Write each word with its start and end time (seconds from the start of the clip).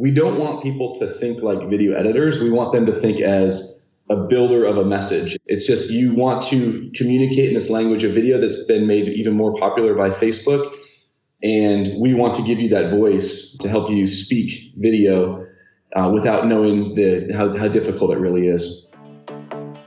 we 0.00 0.10
don't 0.10 0.38
want 0.38 0.62
people 0.62 0.94
to 0.94 1.06
think 1.06 1.42
like 1.42 1.68
video 1.68 1.92
editors. 1.92 2.40
We 2.40 2.48
want 2.48 2.72
them 2.72 2.86
to 2.86 2.94
think 2.94 3.20
as 3.20 3.86
a 4.08 4.16
builder 4.16 4.64
of 4.64 4.78
a 4.78 4.84
message. 4.84 5.38
It's 5.44 5.66
just 5.66 5.90
you 5.90 6.14
want 6.14 6.42
to 6.44 6.90
communicate 6.94 7.48
in 7.48 7.54
this 7.54 7.68
language 7.68 8.02
of 8.02 8.12
video 8.12 8.40
that's 8.40 8.64
been 8.64 8.86
made 8.86 9.08
even 9.08 9.34
more 9.34 9.54
popular 9.58 9.94
by 9.94 10.08
Facebook. 10.08 10.74
And 11.42 12.00
we 12.00 12.14
want 12.14 12.34
to 12.36 12.42
give 12.42 12.60
you 12.60 12.70
that 12.70 12.90
voice 12.90 13.54
to 13.60 13.68
help 13.68 13.90
you 13.90 14.06
speak 14.06 14.72
video 14.78 15.46
uh, 15.94 16.10
without 16.14 16.46
knowing 16.46 16.94
the, 16.94 17.30
how, 17.36 17.54
how 17.56 17.68
difficult 17.68 18.12
it 18.12 18.18
really 18.18 18.48
is. 18.48 18.86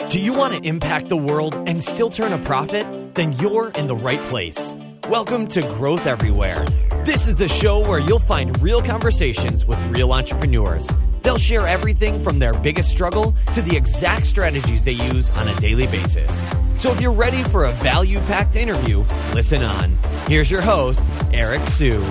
Do 0.10 0.20
you 0.20 0.34
want 0.34 0.54
to 0.54 0.62
impact 0.62 1.10
the 1.10 1.18
world 1.18 1.56
and 1.68 1.82
still 1.82 2.12
turn 2.12 2.34
a 2.34 2.38
profit? 2.38 2.86
Then 3.16 3.34
you're 3.34 3.70
in 3.70 3.88
the 3.88 3.96
right 3.96 4.20
place. 4.30 4.76
Welcome 5.10 5.48
to 5.48 5.62
Growth 5.62 6.06
Everywhere. 6.06 6.66
This 7.06 7.28
is 7.28 7.36
the 7.36 7.50
show 7.50 7.86
where 7.86 8.00
you'll 8.00 8.18
find 8.18 8.58
real 8.62 8.82
conversations 8.82 9.66
with 9.66 9.78
real 9.94 10.14
entrepreneurs. 10.14 10.90
They'll 11.22 11.38
share 11.38 11.68
everything 11.68 12.18
from 12.18 12.40
their 12.40 12.54
biggest 12.54 12.92
struggle 12.92 13.36
to 13.56 13.62
the 13.62 13.76
exact 13.76 14.26
strategies 14.26 14.86
they 14.86 14.94
use 14.94 15.30
on 15.32 15.50
a 15.50 15.56
daily 15.56 15.86
basis. 15.86 16.50
So 16.78 16.94
if 16.94 17.02
you're 17.02 17.12
ready 17.12 17.44
for 17.44 17.66
a 17.66 17.74
value 17.74 18.20
packed 18.22 18.56
interview, 18.56 19.04
listen 19.34 19.64
on. 19.64 19.98
Here's 20.28 20.50
your 20.50 20.62
host, 20.62 21.06
Eric 21.34 21.66
Siu. 21.66 22.02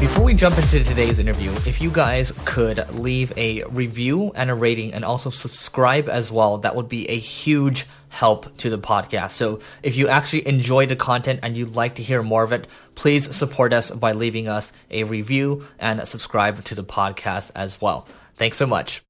Before 0.00 0.24
we 0.24 0.32
jump 0.32 0.56
into 0.56 0.82
today's 0.82 1.18
interview, 1.18 1.50
if 1.66 1.82
you 1.82 1.90
guys 1.90 2.32
could 2.46 2.88
leave 2.92 3.34
a 3.36 3.64
review 3.64 4.32
and 4.34 4.50
a 4.50 4.54
rating 4.54 4.94
and 4.94 5.04
also 5.04 5.28
subscribe 5.28 6.08
as 6.08 6.32
well, 6.32 6.56
that 6.56 6.74
would 6.74 6.88
be 6.88 7.06
a 7.10 7.18
huge 7.18 7.84
help 8.08 8.56
to 8.56 8.70
the 8.70 8.78
podcast. 8.78 9.32
So 9.32 9.60
if 9.82 9.96
you 9.96 10.08
actually 10.08 10.48
enjoy 10.48 10.86
the 10.86 10.96
content 10.96 11.40
and 11.42 11.54
you'd 11.54 11.76
like 11.76 11.96
to 11.96 12.02
hear 12.02 12.22
more 12.22 12.42
of 12.42 12.52
it, 12.52 12.66
please 12.94 13.36
support 13.36 13.74
us 13.74 13.90
by 13.90 14.12
leaving 14.12 14.48
us 14.48 14.72
a 14.90 15.04
review 15.04 15.66
and 15.78 16.08
subscribe 16.08 16.64
to 16.64 16.74
the 16.74 16.82
podcast 16.82 17.52
as 17.54 17.78
well. 17.78 18.08
Thanks 18.36 18.56
so 18.56 18.66
much. 18.66 19.02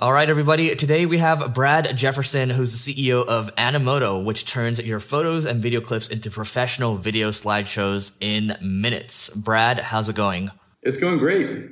All 0.00 0.12
right, 0.12 0.30
everybody. 0.30 0.76
Today 0.76 1.06
we 1.06 1.18
have 1.18 1.52
Brad 1.52 1.96
Jefferson, 1.96 2.50
who's 2.50 2.84
the 2.84 2.94
CEO 2.94 3.26
of 3.26 3.52
Animoto, 3.56 4.22
which 4.22 4.44
turns 4.44 4.80
your 4.80 5.00
photos 5.00 5.44
and 5.44 5.60
video 5.60 5.80
clips 5.80 6.06
into 6.06 6.30
professional 6.30 6.94
video 6.94 7.32
slideshows 7.32 8.12
in 8.20 8.56
minutes. 8.62 9.28
Brad, 9.30 9.80
how's 9.80 10.08
it 10.08 10.14
going? 10.14 10.52
It's 10.82 10.96
going 10.96 11.18
great. 11.18 11.70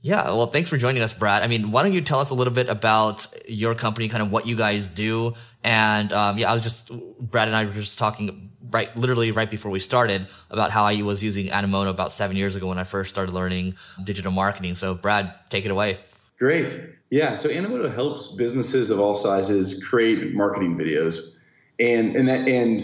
Yeah, 0.00 0.24
well, 0.28 0.46
thanks 0.46 0.70
for 0.70 0.78
joining 0.78 1.02
us, 1.02 1.12
Brad. 1.12 1.42
I 1.42 1.46
mean, 1.46 1.70
why 1.70 1.82
don't 1.82 1.92
you 1.92 2.00
tell 2.00 2.20
us 2.20 2.30
a 2.30 2.34
little 2.34 2.54
bit 2.54 2.70
about 2.70 3.26
your 3.46 3.74
company, 3.74 4.08
kind 4.08 4.22
of 4.22 4.30
what 4.32 4.46
you 4.46 4.56
guys 4.56 4.88
do? 4.88 5.34
And 5.62 6.10
um, 6.14 6.38
yeah, 6.38 6.48
I 6.48 6.54
was 6.54 6.62
just 6.62 6.90
Brad 7.20 7.48
and 7.48 7.56
I 7.56 7.66
were 7.66 7.72
just 7.72 7.98
talking 7.98 8.50
right, 8.70 8.96
literally 8.96 9.30
right 9.30 9.50
before 9.50 9.70
we 9.70 9.78
started 9.78 10.26
about 10.48 10.70
how 10.70 10.84
I 10.84 11.02
was 11.02 11.22
using 11.22 11.48
Animoto 11.48 11.90
about 11.90 12.12
seven 12.12 12.34
years 12.34 12.56
ago 12.56 12.66
when 12.68 12.78
I 12.78 12.84
first 12.84 13.10
started 13.10 13.34
learning 13.34 13.74
digital 14.04 14.32
marketing. 14.32 14.74
So, 14.74 14.94
Brad, 14.94 15.34
take 15.50 15.66
it 15.66 15.70
away. 15.70 15.98
Great. 16.38 16.97
Yeah. 17.10 17.34
So 17.34 17.48
Animoto 17.48 17.92
helps 17.92 18.28
businesses 18.28 18.90
of 18.90 19.00
all 19.00 19.14
sizes 19.14 19.82
create 19.82 20.34
marketing 20.34 20.76
videos, 20.76 21.36
and 21.78 22.14
and 22.16 22.28
that 22.28 22.48
and 22.48 22.80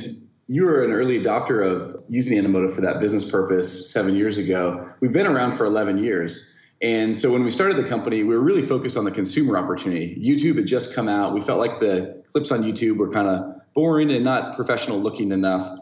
you 0.47 0.64
were 0.64 0.84
an 0.84 0.92
early 0.92 1.20
adopter 1.20 1.64
of 1.64 2.03
using 2.08 2.39
Animoto 2.39 2.70
for 2.70 2.80
that 2.83 3.00
business 3.00 3.25
purpose 3.25 3.91
seven 3.91 4.14
years 4.14 4.36
ago. 4.36 4.89
We've 5.00 5.12
been 5.12 5.27
around 5.27 5.52
for 5.52 5.64
11 5.64 6.02
years. 6.02 6.50
And 6.83 7.17
so 7.17 7.33
when 7.33 7.45
we 7.45 7.50
started 7.50 7.78
the 7.78 7.89
company, 7.89 8.25
we 8.25 8.34
were 8.34 8.42
really 8.42 8.61
focused 8.61 8.97
on 8.98 9.05
the 9.05 9.11
consumer 9.11 9.56
opportunity. 9.56 10.20
YouTube 10.22 10.56
had 10.56 10.67
just 10.67 10.95
come 10.95 11.08
out. 11.08 11.33
We 11.33 11.41
felt 11.41 11.58
like 11.58 11.80
the 11.80 12.22
clips 12.30 12.50
on 12.50 12.62
YouTube 12.62 12.98
were 12.98 13.11
kind 13.11 13.28
of 13.28 13.62
boring 13.75 14.11
and 14.11 14.22
not 14.22 14.56
professional 14.56 15.00
looking 15.00 15.33
enough. 15.33 15.78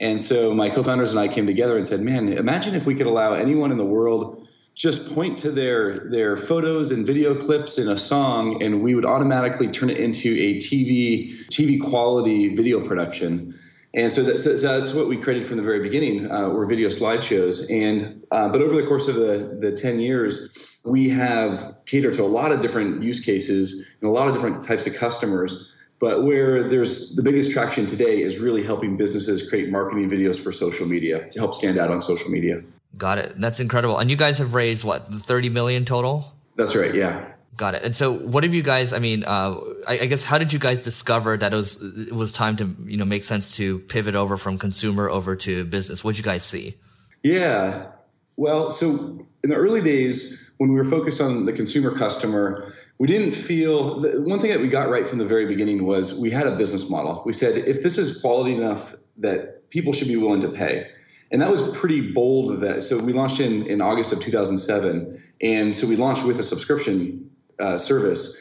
And 0.00 0.20
so 0.20 0.54
my 0.54 0.70
co-founders 0.70 1.12
and 1.12 1.20
I 1.20 1.28
came 1.28 1.46
together 1.46 1.76
and 1.76 1.86
said, 1.86 2.00
"Man, 2.00 2.28
imagine 2.32 2.74
if 2.74 2.86
we 2.86 2.94
could 2.94 3.06
allow 3.06 3.34
anyone 3.34 3.70
in 3.70 3.76
the 3.76 3.84
world 3.84 4.45
just 4.76 5.10
point 5.14 5.38
to 5.38 5.50
their 5.50 6.00
their 6.10 6.36
photos 6.36 6.90
and 6.90 7.06
video 7.06 7.34
clips 7.34 7.78
in 7.78 7.88
a 7.88 7.96
song 7.96 8.62
and 8.62 8.82
we 8.82 8.94
would 8.94 9.06
automatically 9.06 9.68
turn 9.68 9.88
it 9.88 9.96
into 9.96 10.34
a 10.34 10.56
TV 10.56 11.46
TV 11.48 11.82
quality 11.82 12.54
video 12.54 12.86
production. 12.86 13.58
And 13.94 14.12
so, 14.12 14.24
that, 14.24 14.40
so 14.40 14.54
that's 14.54 14.92
what 14.92 15.08
we 15.08 15.16
created 15.16 15.46
from 15.46 15.56
the 15.56 15.62
very 15.62 15.80
beginning 15.80 16.30
uh, 16.30 16.50
were 16.50 16.66
video 16.66 16.90
slideshows. 16.90 17.70
And 17.70 18.22
uh, 18.30 18.50
but 18.50 18.60
over 18.60 18.76
the 18.76 18.86
course 18.86 19.08
of 19.08 19.14
the 19.14 19.56
the 19.58 19.72
10 19.72 19.98
years, 19.98 20.50
we 20.84 21.08
have 21.08 21.78
catered 21.86 22.12
to 22.14 22.22
a 22.22 22.28
lot 22.28 22.52
of 22.52 22.60
different 22.60 23.02
use 23.02 23.20
cases 23.20 23.88
and 24.02 24.10
a 24.10 24.12
lot 24.12 24.28
of 24.28 24.34
different 24.34 24.62
types 24.62 24.86
of 24.86 24.94
customers. 24.94 25.72
But 25.98 26.24
where 26.24 26.68
there's 26.68 27.16
the 27.16 27.22
biggest 27.22 27.50
traction 27.50 27.86
today 27.86 28.20
is 28.20 28.38
really 28.38 28.62
helping 28.62 28.98
businesses 28.98 29.48
create 29.48 29.70
marketing 29.70 30.10
videos 30.10 30.38
for 30.38 30.52
social 30.52 30.86
media 30.86 31.30
to 31.30 31.38
help 31.38 31.54
stand 31.54 31.78
out 31.78 31.90
on 31.90 32.02
social 32.02 32.30
media. 32.30 32.62
Got 32.96 33.18
it. 33.18 33.40
That's 33.40 33.60
incredible. 33.60 33.98
And 33.98 34.10
you 34.10 34.16
guys 34.16 34.38
have 34.38 34.54
raised 34.54 34.84
what, 34.84 35.12
30 35.12 35.50
million 35.50 35.84
total? 35.84 36.32
That's 36.56 36.74
right. 36.74 36.94
Yeah. 36.94 37.32
Got 37.56 37.74
it. 37.74 37.82
And 37.84 37.96
so, 37.96 38.12
what 38.12 38.44
have 38.44 38.52
you 38.52 38.62
guys? 38.62 38.92
I 38.92 38.98
mean, 38.98 39.24
uh, 39.24 39.58
I, 39.88 40.00
I, 40.00 40.06
guess 40.06 40.22
how 40.22 40.36
did 40.36 40.52
you 40.52 40.58
guys 40.58 40.82
discover 40.84 41.38
that 41.38 41.54
it 41.54 41.56
was 41.56 41.80
it 42.08 42.12
was 42.12 42.30
time 42.30 42.56
to 42.56 42.76
you 42.84 42.98
know 42.98 43.06
make 43.06 43.24
sense 43.24 43.56
to 43.56 43.78
pivot 43.78 44.14
over 44.14 44.36
from 44.36 44.58
consumer 44.58 45.08
over 45.08 45.36
to 45.36 45.64
business? 45.64 46.04
What 46.04 46.12
did 46.12 46.18
you 46.18 46.24
guys 46.24 46.42
see? 46.42 46.76
Yeah. 47.22 47.86
Well, 48.36 48.70
so 48.70 49.26
in 49.42 49.50
the 49.50 49.56
early 49.56 49.80
days 49.80 50.38
when 50.58 50.70
we 50.70 50.76
were 50.76 50.84
focused 50.84 51.22
on 51.22 51.46
the 51.46 51.52
consumer 51.52 51.96
customer, 51.96 52.74
we 52.98 53.06
didn't 53.06 53.32
feel 53.32 54.02
one 54.22 54.38
thing 54.38 54.50
that 54.50 54.60
we 54.60 54.68
got 54.68 54.90
right 54.90 55.06
from 55.06 55.18
the 55.18 55.24
very 55.24 55.46
beginning 55.46 55.86
was 55.86 56.14
we 56.14 56.30
had 56.30 56.46
a 56.46 56.56
business 56.56 56.90
model. 56.90 57.22
We 57.24 57.32
said 57.32 57.56
if 57.56 57.82
this 57.82 57.96
is 57.96 58.20
quality 58.20 58.54
enough 58.54 58.94
that 59.18 59.70
people 59.70 59.94
should 59.94 60.08
be 60.08 60.16
willing 60.16 60.42
to 60.42 60.50
pay 60.50 60.90
and 61.30 61.42
that 61.42 61.50
was 61.50 61.62
pretty 61.76 62.12
bold 62.12 62.60
that. 62.60 62.82
So 62.82 62.98
we 62.98 63.12
launched 63.12 63.40
in, 63.40 63.66
in 63.66 63.80
august 63.80 64.12
of 64.12 64.20
2007 64.20 65.22
and 65.40 65.76
so 65.76 65.86
we 65.86 65.96
launched 65.96 66.24
with 66.24 66.38
a 66.38 66.42
subscription 66.42 67.30
uh, 67.58 67.78
service. 67.78 68.36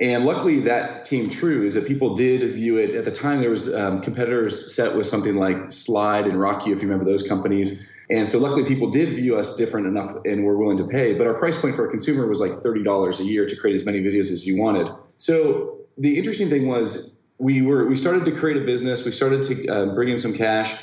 And 0.00 0.24
luckily 0.24 0.60
that 0.60 1.06
came 1.06 1.28
true 1.28 1.64
is 1.64 1.74
that 1.74 1.86
people 1.86 2.14
did 2.14 2.54
view 2.54 2.76
it. 2.76 2.94
At 2.94 3.04
the 3.04 3.10
time 3.10 3.40
there 3.40 3.50
was 3.50 3.72
um, 3.74 4.00
competitors 4.00 4.74
set 4.74 4.94
with 4.94 5.06
something 5.06 5.34
like 5.34 5.72
slide 5.72 6.26
and 6.26 6.34
RockYou 6.34 6.72
if 6.72 6.82
you 6.82 6.88
remember 6.88 7.04
those 7.04 7.26
companies. 7.26 7.90
And 8.10 8.26
so 8.26 8.38
luckily 8.38 8.64
people 8.64 8.90
did 8.90 9.10
view 9.10 9.36
us 9.36 9.54
different 9.56 9.86
enough 9.86 10.14
and 10.24 10.44
were 10.44 10.56
willing 10.56 10.78
to 10.78 10.86
pay. 10.86 11.14
But 11.14 11.26
our 11.26 11.34
price 11.34 11.58
point 11.58 11.74
for 11.74 11.86
a 11.86 11.90
consumer 11.90 12.26
was 12.26 12.40
like 12.40 12.52
$30 12.52 13.20
a 13.20 13.24
year 13.24 13.46
to 13.46 13.56
create 13.56 13.74
as 13.74 13.84
many 13.84 14.00
videos 14.00 14.30
as 14.30 14.46
you 14.46 14.56
wanted. 14.56 14.88
So 15.18 15.78
the 15.98 16.16
interesting 16.16 16.48
thing 16.48 16.68
was 16.68 17.18
we 17.38 17.62
were 17.62 17.86
we 17.86 17.96
started 17.96 18.24
to 18.24 18.32
create 18.32 18.56
a 18.56 18.64
business. 18.64 19.04
We 19.04 19.12
started 19.12 19.42
to 19.44 19.68
uh, 19.68 19.94
bring 19.94 20.08
in 20.08 20.18
some 20.18 20.32
cash. 20.32 20.74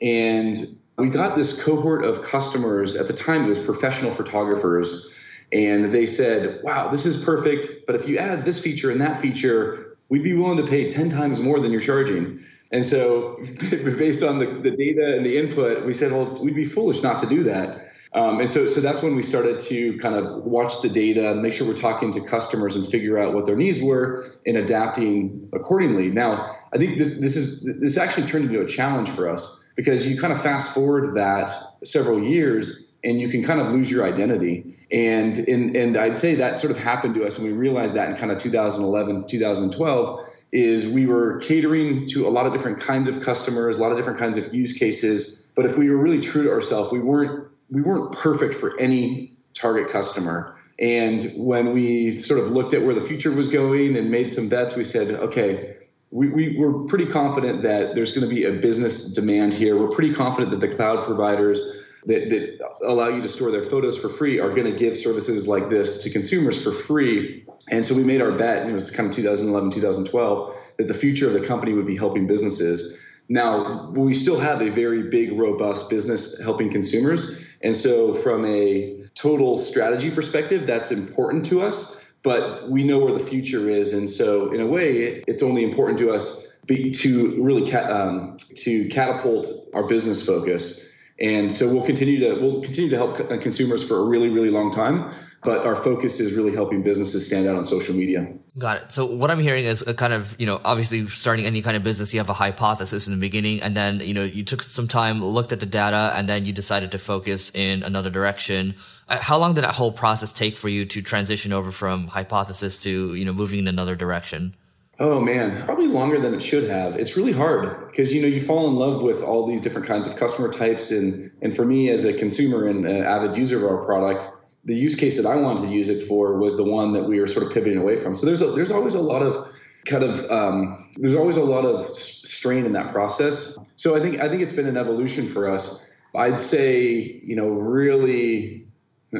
And 0.00 0.78
we 0.98 1.10
got 1.10 1.36
this 1.36 1.60
cohort 1.60 2.04
of 2.04 2.22
customers. 2.22 2.94
At 2.94 3.06
the 3.06 3.12
time 3.12 3.44
it 3.44 3.48
was 3.48 3.58
professional 3.58 4.12
photographers 4.12 5.12
and 5.52 5.92
they 5.92 6.06
said 6.06 6.60
wow 6.62 6.88
this 6.88 7.04
is 7.04 7.22
perfect 7.22 7.86
but 7.86 7.94
if 7.94 8.08
you 8.08 8.18
add 8.18 8.44
this 8.44 8.58
feature 8.58 8.90
and 8.90 9.00
that 9.00 9.20
feature 9.20 9.96
we'd 10.08 10.22
be 10.22 10.34
willing 10.34 10.56
to 10.56 10.66
pay 10.66 10.88
10 10.88 11.10
times 11.10 11.40
more 11.40 11.58
than 11.60 11.72
you're 11.72 11.80
charging. 11.80 12.44
And 12.70 12.84
so 12.84 13.38
based 13.70 14.22
on 14.22 14.38
the, 14.38 14.46
the 14.46 14.70
data 14.70 15.16
and 15.16 15.24
the 15.24 15.38
input 15.38 15.84
we 15.84 15.94
said 15.94 16.12
well 16.12 16.34
we'd 16.42 16.54
be 16.54 16.64
foolish 16.64 17.02
not 17.02 17.18
to 17.20 17.26
do 17.26 17.44
that. 17.44 17.88
Um, 18.14 18.40
and 18.40 18.50
so, 18.50 18.66
so 18.66 18.82
that's 18.82 19.00
when 19.00 19.16
we 19.16 19.22
started 19.22 19.58
to 19.60 19.96
kind 19.96 20.14
of 20.14 20.44
watch 20.44 20.82
the 20.82 20.90
data, 20.90 21.34
make 21.34 21.54
sure 21.54 21.66
we're 21.66 21.72
talking 21.72 22.12
to 22.12 22.20
customers 22.20 22.76
and 22.76 22.86
figure 22.86 23.18
out 23.18 23.32
what 23.32 23.46
their 23.46 23.56
needs 23.56 23.80
were 23.80 24.26
and 24.44 24.58
adapting 24.58 25.48
accordingly. 25.54 26.10
Now, 26.10 26.58
I 26.74 26.76
think 26.76 26.98
this, 26.98 27.16
this 27.16 27.36
is 27.36 27.62
this 27.80 27.96
actually 27.96 28.26
turned 28.26 28.44
into 28.44 28.60
a 28.60 28.66
challenge 28.66 29.08
for 29.08 29.30
us 29.30 29.61
because 29.76 30.06
you 30.06 30.20
kind 30.20 30.32
of 30.32 30.42
fast 30.42 30.72
forward 30.72 31.16
that 31.16 31.50
several 31.84 32.22
years 32.22 32.88
and 33.04 33.20
you 33.20 33.28
can 33.28 33.42
kind 33.42 33.60
of 33.60 33.72
lose 33.72 33.90
your 33.90 34.04
identity. 34.04 34.76
And, 34.92 35.38
and, 35.38 35.76
and 35.76 35.96
I'd 35.96 36.18
say 36.18 36.34
that 36.36 36.58
sort 36.58 36.70
of 36.70 36.76
happened 36.76 37.14
to 37.16 37.24
us 37.24 37.38
and 37.38 37.46
we 37.46 37.52
realized 37.52 37.94
that 37.94 38.10
in 38.10 38.16
kind 38.16 38.30
of 38.30 38.38
2011, 38.38 39.26
2012 39.26 40.28
is 40.52 40.86
we 40.86 41.06
were 41.06 41.38
catering 41.38 42.06
to 42.06 42.28
a 42.28 42.30
lot 42.30 42.46
of 42.46 42.52
different 42.52 42.78
kinds 42.78 43.08
of 43.08 43.20
customers, 43.20 43.78
a 43.78 43.80
lot 43.80 43.90
of 43.90 43.98
different 43.98 44.18
kinds 44.18 44.36
of 44.36 44.54
use 44.54 44.72
cases. 44.72 45.50
But 45.56 45.64
if 45.64 45.78
we 45.78 45.90
were 45.90 45.96
really 45.96 46.20
true 46.20 46.44
to 46.44 46.50
ourselves, 46.50 46.92
we 46.92 47.00
weren't, 47.00 47.48
we 47.70 47.80
weren't 47.80 48.12
perfect 48.12 48.54
for 48.54 48.78
any 48.78 49.36
target 49.54 49.90
customer. 49.90 50.56
And 50.78 51.32
when 51.36 51.72
we 51.72 52.12
sort 52.12 52.40
of 52.40 52.50
looked 52.50 52.74
at 52.74 52.82
where 52.82 52.94
the 52.94 53.00
future 53.00 53.32
was 53.32 53.48
going 53.48 53.96
and 53.96 54.10
made 54.10 54.32
some 54.32 54.48
bets, 54.48 54.76
we 54.76 54.84
said, 54.84 55.10
okay, 55.10 55.76
we, 56.12 56.28
we, 56.28 56.56
we're 56.58 56.84
pretty 56.84 57.06
confident 57.06 57.62
that 57.62 57.94
there's 57.94 58.12
going 58.12 58.28
to 58.28 58.32
be 58.32 58.44
a 58.44 58.52
business 58.52 59.02
demand 59.02 59.54
here. 59.54 59.76
We're 59.80 59.94
pretty 59.94 60.12
confident 60.14 60.50
that 60.50 60.60
the 60.60 60.68
cloud 60.68 61.06
providers 61.06 61.82
that, 62.04 62.28
that 62.28 62.58
allow 62.86 63.08
you 63.08 63.22
to 63.22 63.28
store 63.28 63.50
their 63.50 63.62
photos 63.62 63.96
for 63.96 64.10
free 64.10 64.38
are 64.38 64.50
going 64.50 64.70
to 64.70 64.78
give 64.78 64.96
services 64.96 65.48
like 65.48 65.70
this 65.70 66.02
to 66.04 66.10
consumers 66.10 66.62
for 66.62 66.70
free. 66.70 67.46
And 67.70 67.86
so 67.86 67.94
we 67.94 68.04
made 68.04 68.20
our 68.20 68.32
bet, 68.32 68.68
it 68.68 68.72
was 68.72 68.90
kind 68.90 69.08
of 69.08 69.14
2011, 69.14 69.70
2012, 69.70 70.56
that 70.76 70.86
the 70.86 70.94
future 70.94 71.26
of 71.28 71.32
the 71.32 71.46
company 71.46 71.72
would 71.72 71.86
be 71.86 71.96
helping 71.96 72.26
businesses. 72.26 72.98
Now, 73.30 73.90
we 73.90 74.12
still 74.12 74.38
have 74.38 74.60
a 74.60 74.68
very 74.68 75.04
big, 75.04 75.38
robust 75.38 75.88
business 75.88 76.38
helping 76.40 76.70
consumers. 76.70 77.42
And 77.62 77.74
so, 77.74 78.12
from 78.12 78.44
a 78.44 79.06
total 79.14 79.56
strategy 79.56 80.10
perspective, 80.10 80.66
that's 80.66 80.90
important 80.90 81.46
to 81.46 81.62
us 81.62 82.01
but 82.22 82.70
we 82.70 82.84
know 82.84 82.98
where 82.98 83.12
the 83.12 83.20
future 83.20 83.68
is, 83.68 83.92
and 83.92 84.08
so 84.08 84.52
in 84.52 84.60
a 84.60 84.66
way, 84.66 85.24
it's 85.26 85.42
only 85.42 85.64
important 85.64 85.98
to 86.00 86.10
us 86.10 86.48
be, 86.66 86.90
to 86.92 87.42
really 87.42 87.68
ca- 87.70 87.88
um, 87.88 88.36
to 88.56 88.88
catapult 88.88 89.48
our 89.74 89.86
business 89.86 90.24
focus. 90.24 90.86
And 91.20 91.52
so 91.52 91.68
we'll 91.68 91.86
continue 91.86 92.18
to 92.20 92.40
we'll 92.40 92.62
continue 92.62 92.90
to 92.90 92.96
help 92.96 93.16
consumers 93.40 93.86
for 93.86 93.98
a 93.98 94.04
really 94.04 94.28
really 94.28 94.50
long 94.50 94.72
time 94.72 95.12
but 95.42 95.66
our 95.66 95.74
focus 95.74 96.20
is 96.20 96.32
really 96.32 96.54
helping 96.54 96.82
businesses 96.82 97.26
stand 97.26 97.48
out 97.48 97.56
on 97.56 97.64
social 97.64 97.94
media. 97.94 98.32
Got 98.56 98.76
it. 98.76 98.92
So 98.92 99.06
what 99.06 99.30
I'm 99.30 99.40
hearing 99.40 99.64
is 99.64 99.82
a 99.82 99.92
kind 99.92 100.12
of, 100.12 100.36
you 100.38 100.46
know, 100.46 100.60
obviously 100.64 101.08
starting 101.08 101.46
any 101.46 101.62
kind 101.62 101.76
of 101.76 101.82
business, 101.82 102.14
you 102.14 102.20
have 102.20 102.28
a 102.28 102.34
hypothesis 102.34 103.08
in 103.08 103.14
the 103.14 103.20
beginning 103.20 103.60
and 103.60 103.76
then, 103.76 103.98
you 104.00 104.14
know, 104.14 104.22
you 104.22 104.44
took 104.44 104.62
some 104.62 104.86
time, 104.86 105.22
looked 105.22 105.52
at 105.52 105.58
the 105.58 105.66
data 105.66 106.12
and 106.14 106.28
then 106.28 106.44
you 106.44 106.52
decided 106.52 106.92
to 106.92 106.98
focus 106.98 107.50
in 107.54 107.82
another 107.82 108.08
direction. 108.08 108.76
Uh, 109.08 109.18
how 109.20 109.36
long 109.36 109.54
did 109.54 109.64
that 109.64 109.74
whole 109.74 109.90
process 109.90 110.32
take 110.32 110.56
for 110.56 110.68
you 110.68 110.84
to 110.86 111.02
transition 111.02 111.52
over 111.52 111.72
from 111.72 112.06
hypothesis 112.06 112.80
to, 112.84 113.14
you 113.14 113.24
know, 113.24 113.32
moving 113.32 113.58
in 113.58 113.68
another 113.68 113.96
direction? 113.96 114.54
Oh 115.00 115.18
man, 115.18 115.64
probably 115.64 115.88
longer 115.88 116.20
than 116.20 116.34
it 116.34 116.42
should 116.42 116.70
have. 116.70 116.96
It's 116.96 117.16
really 117.16 117.32
hard 117.32 117.90
because 117.90 118.12
you 118.12 118.22
know 118.22 118.28
you 118.28 118.40
fall 118.40 118.68
in 118.68 118.76
love 118.76 119.02
with 119.02 119.22
all 119.22 119.48
these 119.48 119.60
different 119.60 119.88
kinds 119.88 120.06
of 120.06 120.14
customer 120.14 120.52
types, 120.52 120.92
and 120.92 121.32
and 121.40 121.56
for 121.56 121.64
me 121.64 121.88
as 121.88 122.04
a 122.04 122.12
consumer 122.12 122.68
and 122.68 122.86
an 122.86 123.02
avid 123.02 123.36
user 123.36 123.56
of 123.56 123.64
our 123.64 123.84
product, 123.84 124.28
the 124.64 124.74
use 124.74 124.94
case 124.94 125.16
that 125.16 125.26
I 125.26 125.36
wanted 125.36 125.62
to 125.62 125.68
use 125.68 125.88
it 125.88 126.02
for 126.02 126.38
was 126.38 126.56
the 126.56 126.64
one 126.64 126.92
that 126.92 127.04
we 127.04 127.20
were 127.20 127.26
sort 127.26 127.46
of 127.46 127.52
pivoting 127.52 127.78
away 127.78 127.96
from. 127.96 128.14
So 128.14 128.26
there's 128.26 128.42
a, 128.42 128.52
there's 128.52 128.70
always 128.70 128.94
a 128.94 129.00
lot 129.00 129.22
of 129.22 129.52
kind 129.86 130.04
of 130.04 130.30
um, 130.30 130.90
there's 130.96 131.16
always 131.16 131.36
a 131.36 131.42
lot 131.42 131.64
of 131.64 131.96
strain 131.96 132.64
in 132.64 132.72
that 132.72 132.92
process. 132.92 133.58
So 133.76 133.96
I 133.96 134.00
think 134.00 134.20
I 134.20 134.28
think 134.28 134.42
it's 134.42 134.52
been 134.52 134.66
an 134.66 134.76
evolution 134.76 135.28
for 135.28 135.48
us. 135.48 135.84
I'd 136.14 136.40
say 136.40 136.90
you 137.22 137.36
know 137.36 137.48
really. 137.48 138.66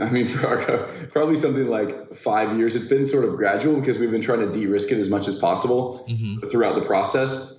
I 0.01 0.09
mean, 0.09 0.27
for 0.29 0.47
our, 0.47 0.87
probably 1.09 1.37
something 1.37 1.67
like 1.67 2.15
five 2.15 2.57
years. 2.57 2.75
It's 2.75 2.87
been 2.87 3.05
sort 3.05 3.27
of 3.27 3.37
gradual 3.37 3.79
because 3.79 3.99
we've 3.99 4.11
been 4.11 4.23
trying 4.23 4.41
to 4.41 4.51
de-risk 4.51 4.91
it 4.91 4.97
as 4.97 5.11
much 5.11 5.29
as 5.29 5.35
possible 5.35 6.07
mm-hmm. 6.09 6.49
throughout 6.49 6.77
the 6.77 6.87
process. 6.87 7.53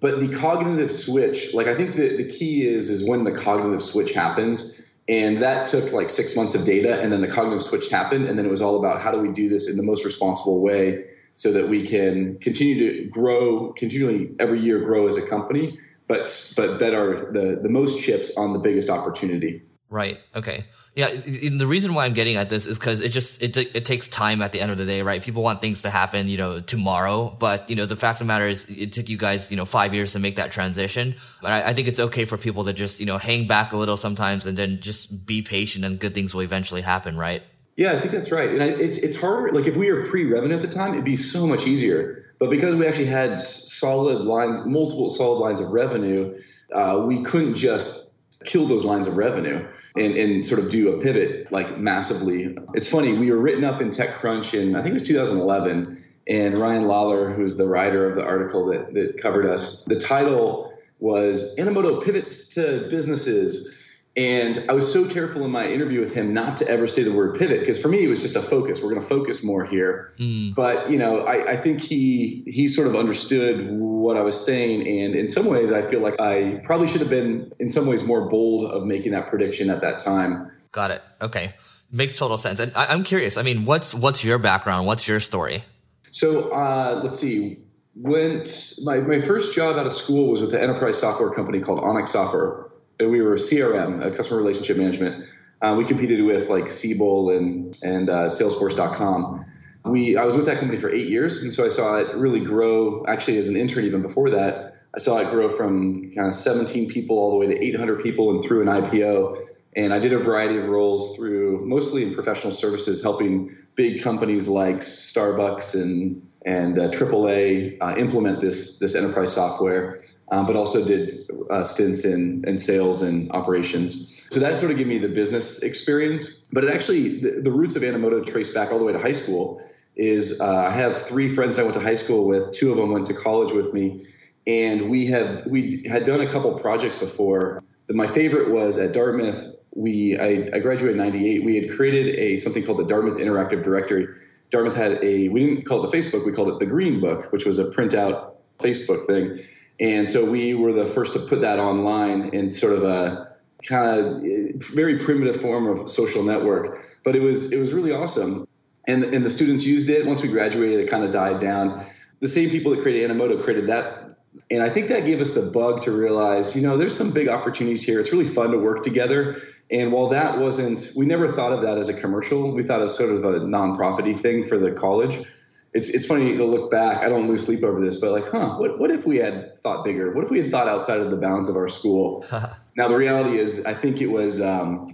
But 0.00 0.20
the 0.20 0.28
cognitive 0.28 0.92
switch, 0.92 1.52
like 1.52 1.66
I 1.66 1.76
think 1.76 1.96
the, 1.96 2.16
the 2.16 2.24
key 2.30 2.64
is, 2.66 2.90
is 2.90 3.02
when 3.02 3.24
the 3.24 3.32
cognitive 3.32 3.82
switch 3.82 4.12
happens 4.12 4.79
and 5.10 5.42
that 5.42 5.66
took 5.66 5.92
like 5.92 6.08
six 6.08 6.36
months 6.36 6.54
of 6.54 6.64
data, 6.64 7.00
and 7.00 7.12
then 7.12 7.20
the 7.20 7.28
cognitive 7.28 7.62
switch 7.62 7.88
happened, 7.90 8.26
and 8.26 8.38
then 8.38 8.46
it 8.46 8.50
was 8.50 8.62
all 8.62 8.78
about 8.78 9.00
how 9.00 9.10
do 9.10 9.18
we 9.18 9.32
do 9.32 9.48
this 9.48 9.68
in 9.68 9.76
the 9.76 9.82
most 9.82 10.04
responsible 10.04 10.60
way 10.60 11.04
so 11.34 11.50
that 11.50 11.68
we 11.68 11.84
can 11.84 12.38
continue 12.38 12.78
to 12.78 13.08
grow, 13.08 13.72
continually 13.72 14.30
every 14.38 14.60
year 14.60 14.78
grow 14.78 15.08
as 15.08 15.16
a 15.16 15.26
company, 15.26 15.76
but 16.06 16.52
but 16.56 16.78
bet 16.78 16.94
our 16.94 17.32
the 17.32 17.58
the 17.60 17.68
most 17.68 17.98
chips 17.98 18.30
on 18.36 18.52
the 18.52 18.60
biggest 18.60 18.88
opportunity. 18.88 19.62
Right. 19.88 20.20
Okay. 20.36 20.64
Yeah, 20.96 21.08
the 21.14 21.68
reason 21.68 21.94
why 21.94 22.04
I'm 22.04 22.14
getting 22.14 22.34
at 22.34 22.50
this 22.50 22.66
is 22.66 22.76
because 22.76 23.00
it 23.00 23.10
just 23.10 23.40
it 23.40 23.56
it 23.56 23.86
takes 23.86 24.08
time 24.08 24.42
at 24.42 24.50
the 24.50 24.60
end 24.60 24.72
of 24.72 24.78
the 24.78 24.84
day, 24.84 25.02
right? 25.02 25.22
People 25.22 25.42
want 25.42 25.60
things 25.60 25.82
to 25.82 25.90
happen, 25.90 26.28
you 26.28 26.36
know, 26.36 26.60
tomorrow, 26.60 27.34
but 27.38 27.70
you 27.70 27.76
know 27.76 27.86
the 27.86 27.94
fact 27.94 28.20
of 28.20 28.26
the 28.26 28.32
matter 28.32 28.48
is 28.48 28.66
it 28.68 28.92
took 28.92 29.08
you 29.08 29.16
guys, 29.16 29.52
you 29.52 29.56
know, 29.56 29.64
five 29.64 29.94
years 29.94 30.14
to 30.14 30.18
make 30.18 30.36
that 30.36 30.50
transition. 30.50 31.14
But 31.40 31.52
I, 31.52 31.68
I 31.68 31.74
think 31.74 31.86
it's 31.86 32.00
okay 32.00 32.24
for 32.24 32.36
people 32.36 32.64
to 32.64 32.72
just 32.72 32.98
you 32.98 33.06
know 33.06 33.18
hang 33.18 33.46
back 33.46 33.70
a 33.70 33.76
little 33.76 33.96
sometimes 33.96 34.46
and 34.46 34.58
then 34.58 34.80
just 34.80 35.24
be 35.24 35.42
patient, 35.42 35.84
and 35.84 35.96
good 35.98 36.12
things 36.12 36.34
will 36.34 36.42
eventually 36.42 36.82
happen, 36.82 37.16
right? 37.16 37.42
Yeah, 37.76 37.92
I 37.92 38.00
think 38.00 38.10
that's 38.10 38.32
right. 38.32 38.50
And 38.50 38.60
I, 38.60 38.66
it's 38.66 38.96
it's 38.96 39.14
harder. 39.14 39.52
Like 39.52 39.66
if 39.66 39.76
we 39.76 39.92
were 39.92 40.04
pre-revenue 40.04 40.56
at 40.56 40.62
the 40.62 40.68
time, 40.68 40.94
it'd 40.94 41.04
be 41.04 41.16
so 41.16 41.46
much 41.46 41.68
easier. 41.68 42.34
But 42.40 42.50
because 42.50 42.74
we 42.74 42.86
actually 42.86 43.06
had 43.06 43.38
solid 43.38 44.22
lines, 44.22 44.66
multiple 44.66 45.08
solid 45.08 45.38
lines 45.38 45.60
of 45.60 45.70
revenue, 45.70 46.34
uh, 46.74 47.04
we 47.06 47.22
couldn't 47.22 47.54
just 47.54 48.09
kill 48.44 48.66
those 48.66 48.84
lines 48.84 49.06
of 49.06 49.16
revenue 49.16 49.66
and, 49.96 50.14
and 50.16 50.44
sort 50.44 50.60
of 50.60 50.70
do 50.70 50.94
a 50.94 51.02
pivot 51.02 51.50
like 51.52 51.78
massively. 51.78 52.56
It's 52.74 52.88
funny, 52.88 53.12
we 53.12 53.30
were 53.30 53.38
written 53.38 53.64
up 53.64 53.80
in 53.80 53.90
TechCrunch 53.90 54.54
in, 54.54 54.74
I 54.74 54.82
think 54.82 54.90
it 54.90 54.94
was 54.94 55.02
2011, 55.02 56.02
and 56.28 56.58
Ryan 56.58 56.86
Lawler, 56.86 57.32
who's 57.32 57.56
the 57.56 57.66
writer 57.66 58.08
of 58.08 58.14
the 58.14 58.24
article 58.24 58.66
that, 58.66 58.94
that 58.94 59.20
covered 59.20 59.46
us, 59.46 59.84
the 59.86 59.96
title 59.96 60.72
was 61.00 61.56
Animoto 61.56 62.02
Pivots 62.02 62.44
to 62.54 62.86
Businesses 62.90 63.76
and 64.16 64.64
I 64.68 64.72
was 64.72 64.92
so 64.92 65.08
careful 65.08 65.44
in 65.44 65.52
my 65.52 65.70
interview 65.70 66.00
with 66.00 66.12
him 66.12 66.34
not 66.34 66.56
to 66.56 66.68
ever 66.68 66.88
say 66.88 67.04
the 67.04 67.12
word 67.12 67.38
pivot 67.38 67.60
because 67.60 67.80
for 67.80 67.86
me 67.86 68.02
it 68.04 68.08
was 68.08 68.20
just 68.20 68.34
a 68.34 68.42
focus. 68.42 68.82
We're 68.82 68.90
going 68.90 69.00
to 69.00 69.06
focus 69.06 69.42
more 69.42 69.64
here. 69.64 70.10
Mm. 70.18 70.54
But 70.54 70.90
you 70.90 70.98
know, 70.98 71.20
I, 71.20 71.52
I, 71.52 71.56
think 71.56 71.80
he 71.80 72.42
he 72.46 72.66
sort 72.66 72.88
of 72.88 72.96
understood 72.96 73.70
what 73.70 74.16
I 74.16 74.22
was 74.22 74.44
saying, 74.44 74.80
and 74.80 75.14
in 75.14 75.28
some 75.28 75.46
ways, 75.46 75.70
I 75.70 75.82
feel 75.82 76.00
like 76.00 76.20
I 76.20 76.60
probably 76.64 76.88
should 76.88 77.00
have 77.00 77.10
been 77.10 77.52
in 77.60 77.70
some 77.70 77.86
ways 77.86 78.02
more 78.02 78.28
bold 78.28 78.70
of 78.72 78.84
making 78.84 79.12
that 79.12 79.28
prediction 79.28 79.70
at 79.70 79.80
that 79.82 80.00
time. 80.00 80.50
Got 80.72 80.90
it. 80.90 81.02
Okay, 81.22 81.54
makes 81.92 82.18
total 82.18 82.36
sense. 82.36 82.58
And 82.58 82.72
I, 82.74 82.92
am 82.92 83.04
curious. 83.04 83.36
I 83.36 83.42
mean, 83.42 83.64
what's 83.64 83.94
what's 83.94 84.24
your 84.24 84.38
background? 84.38 84.86
What's 84.86 85.06
your 85.06 85.20
story? 85.20 85.62
So 86.10 86.50
uh, 86.50 87.00
let's 87.04 87.18
see. 87.18 87.58
Went 87.94 88.74
my 88.82 88.98
my 88.98 89.20
first 89.20 89.54
job 89.54 89.76
out 89.76 89.86
of 89.86 89.92
school 89.92 90.30
was 90.30 90.40
with 90.42 90.52
an 90.52 90.60
enterprise 90.60 90.98
software 90.98 91.30
company 91.30 91.60
called 91.60 91.78
Onyx 91.78 92.10
Software 92.10 92.69
we 93.08 93.20
were 93.22 93.34
a 93.34 93.38
CRM, 93.38 94.04
a 94.04 94.14
customer 94.16 94.38
relationship 94.38 94.76
management. 94.76 95.24
Uh, 95.62 95.74
we 95.76 95.84
competed 95.84 96.24
with 96.24 96.48
like 96.48 96.70
Siebel 96.70 97.30
and 97.30 97.78
and 97.82 98.08
uh, 98.08 98.28
Salesforce.com. 98.28 99.44
We 99.84 100.16
I 100.16 100.24
was 100.24 100.36
with 100.36 100.46
that 100.46 100.58
company 100.58 100.78
for 100.78 100.90
eight 100.90 101.08
years, 101.08 101.42
and 101.42 101.52
so 101.52 101.64
I 101.64 101.68
saw 101.68 101.96
it 101.96 102.14
really 102.16 102.40
grow. 102.40 103.04
Actually, 103.06 103.38
as 103.38 103.48
an 103.48 103.56
intern, 103.56 103.84
even 103.84 104.02
before 104.02 104.30
that, 104.30 104.76
I 104.94 104.98
saw 104.98 105.18
it 105.18 105.30
grow 105.30 105.48
from 105.48 106.12
kind 106.14 106.28
of 106.28 106.34
17 106.34 106.88
people 106.90 107.18
all 107.18 107.30
the 107.30 107.36
way 107.36 107.46
to 107.46 107.64
800 107.64 108.02
people, 108.02 108.30
and 108.30 108.42
through 108.42 108.62
an 108.62 108.68
IPO. 108.68 109.38
And 109.76 109.92
I 109.94 110.00
did 110.00 110.12
a 110.12 110.18
variety 110.18 110.58
of 110.58 110.66
roles 110.66 111.14
through 111.14 111.64
mostly 111.64 112.02
in 112.02 112.12
professional 112.12 112.52
services, 112.52 113.00
helping 113.00 113.56
big 113.76 114.02
companies 114.02 114.48
like 114.48 114.78
Starbucks 114.78 115.74
and 115.74 116.26
and 116.46 116.78
uh, 116.78 116.88
AAA 116.88 117.76
uh, 117.80 117.94
implement 117.96 118.40
this 118.40 118.78
this 118.78 118.94
enterprise 118.94 119.32
software 119.32 120.02
um, 120.30 120.46
but 120.46 120.56
also 120.56 120.84
did 120.84 121.28
uh, 121.50 121.64
stints 121.64 122.04
in, 122.04 122.44
in 122.46 122.56
sales 122.56 123.02
and 123.02 123.30
operations. 123.32 124.26
So 124.30 124.38
that 124.40 124.58
sort 124.58 124.70
of 124.70 124.78
gave 124.78 124.86
me 124.86 124.98
the 124.98 125.08
business 125.08 125.58
experience. 125.58 126.46
But 126.52 126.64
it 126.64 126.70
actually, 126.70 127.20
the, 127.20 127.40
the 127.42 127.50
roots 127.50 127.76
of 127.76 127.82
Animoto 127.82 128.24
trace 128.24 128.50
back 128.50 128.70
all 128.70 128.78
the 128.78 128.84
way 128.84 128.92
to 128.92 128.98
high 128.98 129.12
school. 129.12 129.62
Is 129.96 130.40
uh, 130.40 130.46
I 130.46 130.70
have 130.70 131.02
three 131.02 131.28
friends 131.28 131.58
I 131.58 131.62
went 131.62 131.74
to 131.74 131.80
high 131.80 131.94
school 131.94 132.26
with. 132.26 132.52
Two 132.52 132.70
of 132.70 132.76
them 132.76 132.92
went 132.92 133.06
to 133.06 133.14
college 133.14 133.52
with 133.52 133.74
me, 133.74 134.06
and 134.46 134.88
we 134.88 135.04
had 135.04 135.44
we 135.46 135.84
had 135.90 136.04
done 136.04 136.20
a 136.20 136.30
couple 136.30 136.56
projects 136.58 136.96
before. 136.96 137.62
But 137.86 137.96
my 137.96 138.06
favorite 138.06 138.50
was 138.50 138.78
at 138.78 138.92
Dartmouth. 138.92 139.56
We 139.74 140.16
I, 140.16 140.48
I 140.54 140.60
graduated 140.60 140.96
in 140.96 141.02
'98. 141.02 141.44
We 141.44 141.56
had 141.56 141.76
created 141.76 142.14
a 142.14 142.38
something 142.38 142.64
called 142.64 142.78
the 142.78 142.84
Dartmouth 142.84 143.18
Interactive 143.18 143.64
Directory. 143.64 144.06
Dartmouth 144.50 144.76
had 144.76 144.92
a 145.02 145.28
we 145.28 145.44
didn't 145.44 145.66
call 145.66 145.84
it 145.84 145.90
the 145.90 145.96
Facebook, 145.96 146.24
we 146.24 146.32
called 146.32 146.48
it 146.48 146.60
the 146.60 146.66
Green 146.66 147.00
Book, 147.00 147.30
which 147.32 147.44
was 147.44 147.58
a 147.58 147.64
printout 147.64 148.34
Facebook 148.60 149.06
thing 149.06 149.40
and 149.80 150.06
so 150.06 150.24
we 150.24 150.54
were 150.54 150.72
the 150.72 150.86
first 150.86 151.14
to 151.14 151.18
put 151.18 151.40
that 151.40 151.58
online 151.58 152.30
in 152.34 152.50
sort 152.50 152.74
of 152.74 152.82
a 152.82 153.34
kind 153.66 153.98
of 153.98 154.62
very 154.62 154.98
primitive 154.98 155.40
form 155.40 155.66
of 155.66 155.88
social 155.88 156.22
network. 156.22 156.78
But 157.02 157.16
it 157.16 157.20
was 157.20 157.50
it 157.50 157.58
was 157.58 157.72
really 157.72 157.92
awesome. 157.92 158.46
And, 158.86 159.04
and 159.04 159.24
the 159.24 159.30
students 159.30 159.64
used 159.64 159.88
it. 159.88 160.06
Once 160.06 160.22
we 160.22 160.28
graduated, 160.28 160.80
it 160.80 160.90
kind 160.90 161.04
of 161.04 161.10
died 161.10 161.40
down. 161.40 161.84
The 162.20 162.28
same 162.28 162.50
people 162.50 162.70
that 162.72 162.80
created 162.80 163.10
Animoto 163.10 163.42
created 163.42 163.68
that. 163.68 164.16
And 164.50 164.62
I 164.62 164.68
think 164.68 164.88
that 164.88 165.04
gave 165.04 165.20
us 165.20 165.30
the 165.30 165.42
bug 165.42 165.82
to 165.82 165.92
realize, 165.92 166.56
you 166.56 166.62
know, 166.62 166.76
there's 166.76 166.96
some 166.96 167.10
big 167.10 167.28
opportunities 167.28 167.82
here. 167.82 168.00
It's 168.00 168.12
really 168.12 168.24
fun 168.24 168.50
to 168.52 168.58
work 168.58 168.82
together. 168.82 169.40
And 169.70 169.92
while 169.92 170.08
that 170.08 170.38
wasn't, 170.38 170.92
we 170.96 171.04
never 171.06 171.32
thought 171.32 171.52
of 171.52 171.62
that 171.62 171.78
as 171.78 171.88
a 171.88 171.94
commercial. 171.94 172.52
We 172.52 172.62
thought 172.62 172.82
of 172.82 172.90
sort 172.90 173.10
of 173.10 173.24
a 173.24 173.40
nonprofity 173.40 174.18
thing 174.18 174.44
for 174.44 174.58
the 174.58 174.72
college 174.72 175.24
it's 175.72 175.88
it's 175.88 176.06
funny 176.06 176.36
to 176.36 176.44
look 176.44 176.70
back. 176.70 177.02
I 177.02 177.08
don't 177.08 177.28
lose 177.28 177.44
sleep 177.44 177.62
over 177.62 177.84
this, 177.84 177.96
but 177.96 178.10
like, 178.10 178.28
huh? 178.30 178.56
What 178.56 178.78
what 178.78 178.90
if 178.90 179.06
we 179.06 179.16
had 179.16 179.56
thought 179.58 179.84
bigger? 179.84 180.12
What 180.12 180.24
if 180.24 180.30
we 180.30 180.40
had 180.40 180.50
thought 180.50 180.68
outside 180.68 181.00
of 181.00 181.10
the 181.10 181.16
bounds 181.16 181.48
of 181.48 181.56
our 181.56 181.68
school? 181.68 182.26
now 182.76 182.88
the 182.88 182.96
reality 182.96 183.38
is, 183.38 183.64
I 183.64 183.74
think 183.74 184.00
it 184.00 184.08
was 184.08 184.40
um, 184.40 184.88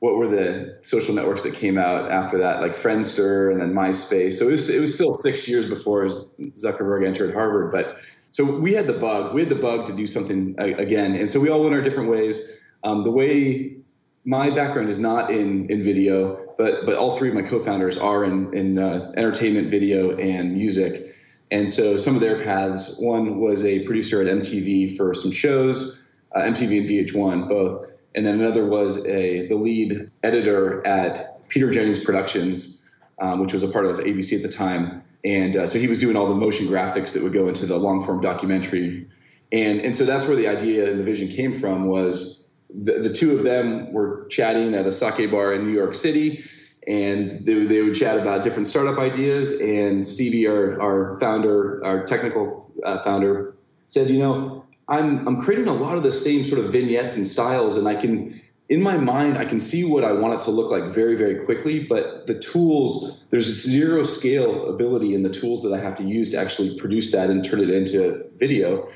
what 0.00 0.16
were 0.16 0.28
the 0.28 0.78
social 0.82 1.14
networks 1.14 1.42
that 1.44 1.54
came 1.54 1.78
out 1.78 2.10
after 2.10 2.38
that, 2.38 2.60
like 2.60 2.72
Friendster 2.72 3.50
and 3.50 3.60
then 3.60 3.72
MySpace. 3.72 4.34
So 4.34 4.48
it 4.48 4.50
was 4.50 4.68
it 4.68 4.80
was 4.80 4.94
still 4.94 5.12
six 5.12 5.48
years 5.48 5.66
before 5.66 6.04
Zuckerberg 6.06 7.06
entered 7.06 7.34
Harvard, 7.34 7.72
but 7.72 7.98
so 8.30 8.44
we 8.44 8.74
had 8.74 8.86
the 8.86 8.92
bug. 8.92 9.32
We 9.32 9.40
had 9.40 9.50
the 9.50 9.56
bug 9.56 9.86
to 9.86 9.94
do 9.94 10.06
something 10.06 10.54
again, 10.58 11.14
and 11.14 11.30
so 11.30 11.40
we 11.40 11.48
all 11.48 11.62
went 11.62 11.74
our 11.74 11.82
different 11.82 12.10
ways. 12.10 12.58
Um, 12.84 13.02
the 13.02 13.10
way 13.10 13.78
my 14.26 14.50
background 14.50 14.90
is 14.90 14.98
not 14.98 15.30
in 15.30 15.70
in 15.70 15.82
video 15.82 16.47
but 16.58 16.84
but 16.84 16.96
all 16.96 17.16
three 17.16 17.30
of 17.30 17.34
my 17.34 17.42
co-founders 17.42 17.96
are 17.96 18.24
in 18.24 18.52
in 18.52 18.78
uh, 18.78 19.12
entertainment, 19.16 19.70
video, 19.70 20.14
and 20.18 20.52
music. 20.52 21.14
And 21.50 21.70
so 21.70 21.96
some 21.96 22.14
of 22.14 22.20
their 22.20 22.44
paths. 22.44 22.98
One 22.98 23.40
was 23.40 23.64
a 23.64 23.78
producer 23.86 24.20
at 24.20 24.26
MTV 24.26 24.98
for 24.98 25.14
some 25.14 25.30
shows, 25.30 26.02
uh, 26.36 26.40
MTV 26.40 26.80
and 26.80 26.88
VH1 26.88 27.48
both, 27.48 27.90
and 28.14 28.26
then 28.26 28.38
another 28.38 28.66
was 28.66 28.98
a 29.06 29.46
the 29.46 29.54
lead 29.54 30.10
editor 30.22 30.86
at 30.86 31.48
Peter 31.48 31.70
Jennings 31.70 31.98
Productions, 31.98 32.86
um, 33.18 33.40
which 33.40 33.54
was 33.54 33.62
a 33.62 33.68
part 33.68 33.86
of 33.86 33.98
ABC 33.98 34.36
at 34.36 34.42
the 34.42 34.48
time. 34.48 35.02
And 35.24 35.56
uh, 35.56 35.66
so 35.66 35.78
he 35.78 35.88
was 35.88 35.98
doing 35.98 36.16
all 36.16 36.28
the 36.28 36.34
motion 36.34 36.66
graphics 36.66 37.14
that 37.14 37.22
would 37.22 37.32
go 37.32 37.48
into 37.48 37.66
the 37.66 37.76
long 37.76 38.04
form 38.04 38.20
documentary. 38.20 39.08
And 39.52 39.80
and 39.80 39.96
so 39.96 40.04
that's 40.04 40.26
where 40.26 40.36
the 40.36 40.48
idea 40.48 40.90
and 40.90 40.98
the 40.98 41.04
vision 41.04 41.28
came 41.28 41.54
from 41.54 41.86
was 41.86 42.37
the, 42.70 43.00
the 43.00 43.12
two 43.12 43.36
of 43.36 43.44
them 43.44 43.92
were 43.92 44.26
chatting 44.28 44.74
at 44.74 44.86
a 44.86 44.92
sake 44.92 45.30
bar 45.30 45.54
in 45.54 45.66
New 45.66 45.72
York 45.72 45.94
City, 45.94 46.44
and 46.86 47.44
they, 47.44 47.64
they 47.64 47.82
would 47.82 47.94
chat 47.94 48.18
about 48.18 48.42
different 48.42 48.66
startup 48.66 48.98
ideas. 48.98 49.52
And 49.52 50.04
Stevie, 50.04 50.46
our, 50.46 50.80
our 50.80 51.18
founder, 51.18 51.84
our 51.84 52.04
technical 52.04 52.70
uh, 52.84 53.02
founder, 53.02 53.54
said, 53.86 54.10
you 54.10 54.18
know, 54.18 54.64
I'm 54.88 55.26
I'm 55.28 55.42
creating 55.42 55.68
a 55.68 55.74
lot 55.74 55.96
of 55.96 56.02
the 56.02 56.12
same 56.12 56.44
sort 56.44 56.64
of 56.64 56.72
vignettes 56.72 57.14
and 57.14 57.26
styles, 57.26 57.76
and 57.76 57.86
I 57.86 57.94
can 57.94 58.40
in 58.68 58.82
my 58.82 58.98
mind, 58.98 59.38
I 59.38 59.46
can 59.46 59.60
see 59.60 59.84
what 59.84 60.04
I 60.04 60.12
want 60.12 60.34
it 60.34 60.40
to 60.42 60.50
look 60.50 60.70
like 60.70 60.94
very, 60.94 61.16
very 61.16 61.44
quickly, 61.46 61.84
but 61.84 62.26
the 62.26 62.38
tools, 62.38 63.24
there's 63.30 63.46
zero 63.46 64.02
scale 64.02 64.68
ability 64.68 65.14
in 65.14 65.22
the 65.22 65.30
tools 65.30 65.62
that 65.62 65.72
I 65.72 65.80
have 65.80 65.96
to 65.96 66.04
use 66.04 66.30
to 66.30 66.38
actually 66.38 66.78
produce 66.78 67.10
that 67.12 67.30
and 67.30 67.42
turn 67.42 67.60
it 67.60 67.70
into 67.70 68.26
video. 68.36 68.88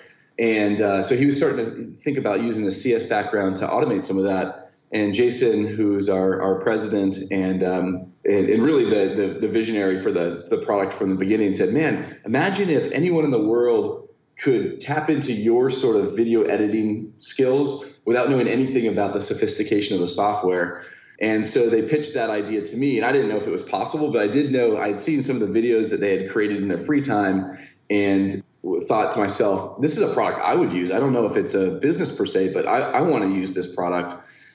And 0.42 0.80
uh, 0.80 1.04
so 1.04 1.14
he 1.14 1.24
was 1.24 1.36
starting 1.36 1.64
to 1.64 2.02
think 2.02 2.18
about 2.18 2.42
using 2.42 2.66
a 2.66 2.70
CS 2.72 3.04
background 3.04 3.54
to 3.58 3.68
automate 3.68 4.02
some 4.02 4.18
of 4.18 4.24
that. 4.24 4.72
And 4.90 5.14
Jason, 5.14 5.64
who's 5.64 6.08
our, 6.08 6.42
our 6.42 6.56
president 6.56 7.16
and, 7.30 7.62
um, 7.62 8.12
and, 8.24 8.50
and 8.50 8.66
really 8.66 8.84
the, 8.84 9.14
the, 9.14 9.38
the 9.38 9.48
visionary 9.48 10.02
for 10.02 10.10
the, 10.10 10.44
the 10.50 10.58
product 10.58 10.94
from 10.94 11.10
the 11.10 11.14
beginning, 11.14 11.54
said, 11.54 11.72
Man, 11.72 12.18
imagine 12.24 12.70
if 12.70 12.90
anyone 12.90 13.24
in 13.24 13.30
the 13.30 13.40
world 13.40 14.08
could 14.36 14.80
tap 14.80 15.08
into 15.08 15.32
your 15.32 15.70
sort 15.70 15.94
of 15.94 16.16
video 16.16 16.42
editing 16.42 17.14
skills 17.18 17.86
without 18.04 18.28
knowing 18.28 18.48
anything 18.48 18.88
about 18.88 19.12
the 19.12 19.20
sophistication 19.20 19.94
of 19.94 20.00
the 20.00 20.08
software. 20.08 20.84
And 21.20 21.46
so 21.46 21.70
they 21.70 21.82
pitched 21.82 22.14
that 22.14 22.30
idea 22.30 22.62
to 22.62 22.76
me, 22.76 22.96
and 22.96 23.06
I 23.06 23.12
didn't 23.12 23.28
know 23.28 23.36
if 23.36 23.46
it 23.46 23.52
was 23.52 23.62
possible, 23.62 24.10
but 24.10 24.22
I 24.22 24.26
did 24.26 24.50
know 24.50 24.76
I 24.76 24.88
had 24.88 24.98
seen 24.98 25.22
some 25.22 25.40
of 25.40 25.52
the 25.52 25.60
videos 25.60 25.90
that 25.90 26.00
they 26.00 26.20
had 26.20 26.32
created 26.32 26.60
in 26.60 26.66
their 26.66 26.80
free 26.80 27.00
time 27.00 27.56
and 27.88 28.42
thought 28.86 29.12
to 29.12 29.18
myself, 29.18 29.80
this 29.80 29.92
is 29.92 30.00
a 30.00 30.12
product 30.14 30.40
I 30.42 30.54
would 30.54 30.72
use. 30.72 30.90
I 30.90 31.00
don't 31.00 31.12
know 31.12 31.24
if 31.24 31.36
it's 31.36 31.54
a 31.54 31.70
business 31.70 32.12
per 32.12 32.26
se, 32.26 32.52
but 32.52 32.66
I, 32.66 32.80
I 32.80 33.00
want 33.02 33.24
to 33.24 33.30
use 33.30 33.52
this 33.52 33.72
product. 33.72 34.14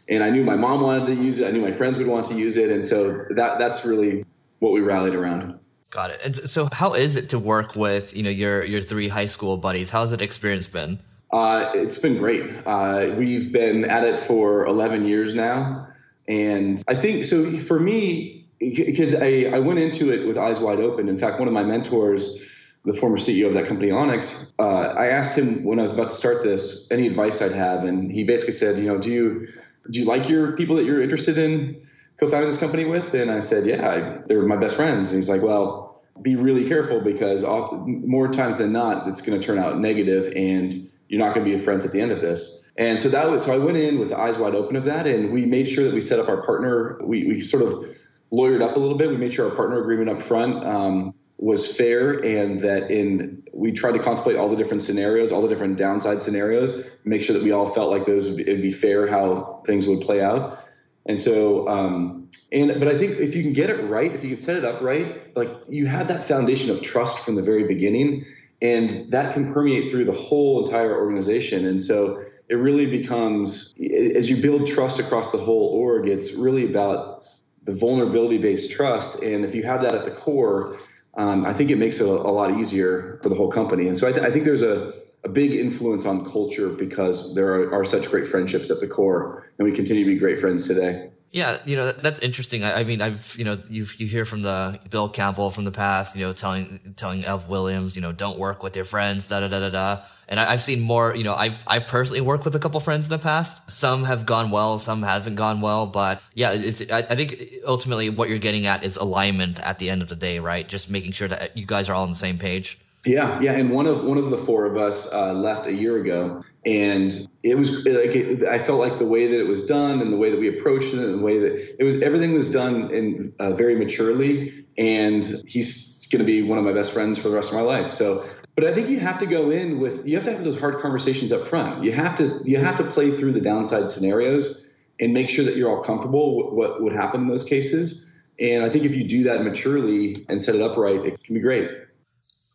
And 0.10 0.24
I 0.24 0.30
knew 0.30 0.44
my 0.44 0.56
mom 0.56 0.82
wanted 0.82 1.08
to 1.08 1.16
use 1.16 1.40
it. 1.40 1.48
I 1.48 1.52
knew 1.52 1.62
my 1.62 1.72
friends 1.72 1.98
would 1.98 2.08
want 2.08 2.26
to 2.28 2.36
use 2.36 2.56
it. 2.56 2.72
And 2.72 2.84
so 2.84 3.26
that 3.32 3.60
that's 3.60 3.84
really 3.84 4.26
what 4.60 4.72
we 4.72 4.80
rallied 4.80 5.14
around. 5.14 5.60
Got 5.90 6.12
it. 6.12 6.22
And 6.24 6.36
so 6.36 6.70
how 6.72 6.94
is 6.94 7.16
it 7.16 7.30
to 7.30 7.40
work 7.40 7.76
with, 7.76 8.16
you 8.16 8.24
know, 8.24 8.30
your 8.30 8.64
your 8.64 8.82
three 8.82 9.10
high 9.10 9.26
school 9.26 9.58
buddies? 9.58 9.90
How's 9.90 10.12
that 10.12 10.22
experience 10.22 10.68
been? 10.68 11.00
Uh, 11.32 11.72
it's 11.74 11.98
been 11.98 12.18
great. 12.18 12.44
Uh, 12.66 13.14
we've 13.18 13.52
been 13.52 13.84
at 13.86 14.06
it 14.06 14.18
for 14.18 14.66
11 14.66 15.06
years 15.06 15.34
now. 15.34 15.88
And 16.28 16.82
I 16.88 16.96
think 16.96 17.26
so 17.26 17.58
for 17.58 17.80
me, 17.80 18.48
because 18.60 19.14
I, 19.14 19.50
I 19.54 19.60
went 19.60 19.80
into 19.80 20.12
it 20.12 20.26
with 20.28 20.38
eyes 20.38 20.60
wide 20.60 20.80
open. 20.80 21.10
In 21.10 21.18
fact, 21.18 21.40
one 21.40 21.48
of 21.48 21.54
my 21.54 21.64
mentors, 21.64 22.38
the 22.86 22.94
former 22.94 23.18
CEO 23.18 23.48
of 23.48 23.54
that 23.54 23.68
company, 23.68 23.92
Onyx, 23.92 24.54
uh, 24.60 24.64
I 24.64 25.08
asked 25.08 25.38
him 25.38 25.64
when 25.64 25.80
I 25.80 25.82
was 25.82 25.92
about 25.92 26.10
to 26.10 26.16
start 26.16 26.44
this 26.44 26.88
any 26.90 27.08
advice 27.08 27.42
I'd 27.42 27.52
have. 27.52 27.84
And 27.84 28.12
he 28.12 28.24
basically 28.24 28.54
said, 28.54 28.78
you 28.78 28.86
know, 28.86 28.98
do 28.98 29.10
you, 29.12 29.48
do 29.92 30.00
you 30.00 30.06
like 30.06 30.30
your 30.30 30.54
people 30.54 30.76
that 30.78 30.86
you're 30.86 31.02
interested 31.02 31.38
in 31.38 31.86
co-founding 32.18 32.50
this 32.50 32.60
company 32.60 32.86
with? 32.86 33.14
And 33.14 33.30
I 33.30 33.40
said, 33.40 33.66
yeah, 33.66 33.90
I, 33.90 34.28
they're 34.28 34.44
my 34.44 34.56
best 34.56 34.76
friends. 34.76 35.08
And 35.08 35.16
he's 35.16 35.30
like, 35.30 35.42
well, 35.42 36.02
be 36.22 36.36
really 36.36 36.68
careful 36.68 37.02
because 37.02 37.44
more 37.86 38.28
times 38.28 38.58
than 38.58 38.72
not, 38.72 39.08
it's 39.08 39.22
going 39.22 39.40
to 39.40 39.46
turn 39.46 39.60
out 39.60 39.80
negative 39.80 40.34
and 40.36 40.90
you're 41.10 41.20
not 41.20 41.34
going 41.34 41.46
to 41.46 41.52
be 41.52 41.58
friends 41.58 41.86
at 41.86 41.92
the 41.92 42.02
end 42.02 42.12
of 42.12 42.22
this. 42.22 42.68
And 42.78 43.00
so 43.00 43.10
that 43.10 43.30
was 43.30 43.44
so 43.44 43.54
I 43.54 43.58
went 43.58 43.78
in 43.78 43.98
with 43.98 44.10
the 44.10 44.20
eyes 44.20 44.38
wide 44.38 44.54
open 44.54 44.76
of 44.76 44.86
that, 44.86 45.08
and 45.08 45.32
we 45.32 45.46
made 45.46 45.68
sure 45.68 45.84
that 45.84 45.94
we 45.94 46.02
set 46.02 46.20
up 46.20 46.30
our 46.30 46.44
partner. 46.44 47.00
We 47.02 47.26
we 47.26 47.42
sort 47.42 47.64
of 47.64 47.86
lawyered 48.32 48.62
up 48.62 48.76
a 48.76 48.80
little 48.80 48.98
bit. 48.98 49.10
We 49.10 49.18
made 49.18 49.34
sure 49.34 49.50
our 49.50 49.56
partner 49.56 49.82
agreement 49.82 50.10
up 50.10 50.22
front 50.22 50.64
um, 50.64 51.14
was 51.38 51.68
fair, 51.68 52.14
and 52.14 52.62
that 52.62 52.90
in 52.90 53.44
we 53.54 53.72
tried 53.72 53.94
to 53.94 54.00
contemplate 54.00 54.36
all 54.36 54.50
the 54.50 54.56
different 54.56 54.84
scenarios, 54.84 55.32
all 55.32 55.42
the 55.42 55.48
different 55.48 55.78
downside 55.78 56.22
scenarios, 56.22 56.84
make 57.06 57.24
sure 57.24 57.34
that 57.34 57.44
we 57.44 57.52
all 57.52 57.68
felt 57.68 57.92
like 57.92 58.06
those 58.06 58.28
would 58.28 58.38
be, 58.38 58.44
it'd 58.44 58.62
be 58.62 58.72
fair 58.72 59.08
how 59.08 59.62
things 59.66 59.88
would 59.88 60.02
play 60.02 60.22
out. 60.22 60.60
And 61.06 61.20
so, 61.20 61.68
um, 61.68 62.30
and 62.52 62.80
but 62.80 62.88
I 62.88 62.98
think 62.98 63.20
if 63.20 63.36
you 63.36 63.44
can 63.44 63.54
get 63.54 63.70
it 63.70 63.88
right, 63.88 64.14
if 64.14 64.24
you 64.24 64.30
can 64.30 64.38
set 64.38 64.58
it 64.58 64.66
up 64.66 64.82
right, 64.82 65.36
like 65.36 65.50
you 65.70 65.86
have 65.86 66.08
that 66.10 66.24
foundation 66.24 66.70
of 66.70 66.82
trust 66.82 67.20
from 67.20 67.36
the 67.36 67.42
very 67.42 67.66
beginning 67.66 68.26
and 68.62 69.12
that 69.12 69.34
can 69.34 69.54
permeate 69.54 69.92
through 69.92 70.06
the 70.06 70.12
whole 70.12 70.66
entire 70.66 70.98
organization. 70.98 71.66
And 71.66 71.82
so 71.82 72.24
it 72.50 72.56
really 72.56 72.86
becomes, 72.86 73.74
as 74.16 74.30
you 74.30 74.42
build 74.42 74.66
trust 74.66 75.00
across 75.00 75.32
the 75.32 75.38
whole 75.38 75.68
org, 75.70 76.08
it's 76.08 76.34
really 76.34 76.66
about 76.66 77.26
the 77.64 77.74
vulnerability 77.74 78.38
based 78.38 78.72
trust. 78.72 79.22
And 79.22 79.46
if 79.46 79.54
you 79.54 79.64
have 79.64 79.84
that 79.84 79.94
at 79.94 80.06
the 80.06 80.12
core, 80.12 80.78
um, 81.18 81.46
I 81.46 81.54
think 81.54 81.72
it 81.72 81.78
makes 81.78 82.00
it 82.00 82.08
a, 82.08 82.12
a, 82.12 82.32
lot 82.32 82.58
easier 82.60 83.20
for 83.24 83.30
the 83.30 83.36
whole 83.36 83.52
company. 83.52 83.88
And 83.88 83.98
so 83.98 84.08
I, 84.08 84.12
th- 84.12 84.24
I 84.24 84.32
think 84.32 84.46
there's 84.46 84.62
a, 84.62 84.94
a 85.24 85.30
big 85.30 85.54
influence 85.54 86.06
on 86.06 86.24
culture 86.30 86.70
because 86.70 87.34
there 87.34 87.48
are, 87.54 87.74
are 87.74 87.86
such 87.86 88.10
great 88.10 88.28
friendships 88.28 88.70
at 88.70 88.80
the 88.80 88.88
core, 88.88 89.52
and 89.58 89.68
we 89.68 89.74
continue 89.74 90.04
to 90.06 90.12
be 90.12 90.18
great 90.18 90.40
friends 90.40 90.68
today. 90.68 91.10
Yeah, 91.32 91.60
you 91.66 91.76
know 91.76 91.92
that's 91.92 92.20
interesting. 92.20 92.64
I, 92.64 92.80
I, 92.80 92.84
mean, 92.84 93.02
I've 93.02 93.36
you 93.38 93.44
know 93.44 93.62
you 93.70 93.86
you 93.98 94.08
hear 94.08 94.24
from 94.24 94.42
the 94.44 94.80
Bill 94.90 95.10
Campbell 95.10 95.52
from 95.52 95.66
the 95.66 95.72
past, 95.72 96.16
you 96.16 96.26
know, 96.26 96.34
telling 96.34 96.94
telling 96.96 97.26
Ev 97.26 97.50
Williams, 97.50 97.96
you 97.96 98.02
know, 98.02 98.12
don't 98.12 98.40
work 98.40 98.64
with 98.64 98.76
your 98.76 98.86
friends, 98.86 99.28
da 99.28 99.42
da 99.42 99.48
da 99.48 99.60
da 99.60 99.70
da. 99.70 100.04
And 100.30 100.42
I, 100.42 100.52
have 100.52 100.62
seen 100.62 100.82
more. 100.82 101.16
You 101.16 101.24
know, 101.24 101.34
I've 101.34 101.62
I've 101.68 101.88
personally 101.88 102.22
worked 102.22 102.46
with 102.46 102.56
a 102.56 102.60
couple 102.60 102.80
friends 102.80 103.06
in 103.06 103.10
the 103.10 103.20
past. 103.20 103.70
Some 103.70 104.06
have 104.06 104.26
gone 104.26 104.52
well, 104.52 104.80
some 104.80 105.04
haven't 105.04 105.36
gone 105.36 105.62
well. 105.62 105.86
But 105.86 106.22
yeah, 106.34 106.52
it's 106.54 106.82
I, 106.92 107.00
I 107.00 107.16
think 107.16 107.44
ultimately 107.66 108.10
what 108.10 108.30
you're 108.30 108.40
getting 108.40 108.66
at 108.66 108.84
is 108.84 108.98
alignment 108.98 109.60
at 109.60 109.80
the 109.80 109.90
end 109.90 110.02
of 110.02 110.10
the 110.10 110.16
day, 110.16 110.40
right? 110.40 110.68
Just 110.68 110.90
making 110.90 111.12
sure 111.12 111.28
that 111.28 111.58
you 111.58 111.66
guys 111.66 111.90
are 111.90 111.94
all 111.94 112.04
on 112.04 112.10
the 112.10 112.16
same 112.16 112.38
page. 112.38 112.80
Yeah, 113.06 113.40
yeah, 113.40 113.54
and 113.54 113.72
one 113.72 113.86
of 113.86 114.04
one 114.04 114.18
of 114.18 114.30
the 114.30 114.38
four 114.38 114.66
of 114.66 114.78
us 114.78 115.12
uh, 115.12 115.34
left 115.34 115.66
a 115.66 115.74
year 115.74 115.98
ago, 115.98 116.44
and 116.68 117.30
it 117.44 117.58
was 117.58 117.72
like 117.86 118.14
it, 118.14 118.44
I 118.44 118.60
felt 118.60 118.80
like 118.82 119.00
the 119.00 119.06
way 119.06 119.26
that 119.26 119.40
it 119.40 119.48
was 119.48 119.64
done 119.64 120.02
and 120.02 120.12
the 120.12 120.18
way 120.18 120.30
that 120.30 120.40
we 120.40 120.50
approached 120.50 120.94
it 120.94 121.00
and 121.00 121.20
the 121.20 121.24
way 121.24 121.40
that 121.40 121.76
it 121.80 121.84
was 121.84 121.96
everything 122.02 122.34
was 122.34 122.50
done 122.50 122.94
in 122.94 123.34
uh, 123.40 123.52
very 123.52 123.76
maturely, 123.76 124.66
and 124.78 125.24
he's 125.48 126.08
going 126.08 126.20
to 126.20 126.26
be 126.26 126.42
one 126.42 126.58
of 126.58 126.66
my 126.66 126.74
best 126.74 126.92
friends 126.92 127.18
for 127.18 127.30
the 127.30 127.36
rest 127.36 127.52
of 127.52 127.56
my 127.56 127.62
life. 127.62 127.94
So, 127.94 128.26
but 128.56 128.66
I 128.66 128.74
think 128.74 128.90
you 128.90 129.00
have 129.00 129.18
to 129.20 129.26
go 129.26 129.50
in 129.50 129.80
with 129.80 130.06
you 130.06 130.16
have 130.16 130.26
to 130.26 130.34
have 130.34 130.44
those 130.44 130.60
hard 130.60 130.82
conversations 130.82 131.32
up 131.32 131.48
front. 131.48 131.86
You 131.86 131.94
have 131.94 132.16
to 132.16 132.42
you 132.44 132.58
have 132.58 132.76
to 132.78 132.84
play 132.84 133.12
through 133.16 133.32
the 133.32 133.42
downside 133.42 133.90
scenarios 133.90 134.70
and 135.00 135.14
make 135.14 135.30
sure 135.30 135.46
that 135.46 135.56
you're 135.56 135.70
all 135.70 135.84
comfortable 135.84 136.36
with 136.36 136.54
what 136.54 136.84
would 136.84 136.94
happen 136.94 137.22
in 137.22 137.28
those 137.28 137.46
cases. 137.46 138.14
And 138.42 138.66
I 138.66 138.70
think 138.70 138.84
if 138.84 138.94
you 138.94 139.08
do 139.08 139.24
that 139.24 139.42
maturely 139.42 140.26
and 140.28 140.44
set 140.44 140.54
it 140.54 140.62
up 140.62 140.76
right, 140.76 140.98
it 141.06 141.24
can 141.24 141.34
be 141.34 141.40
great. 141.40 141.72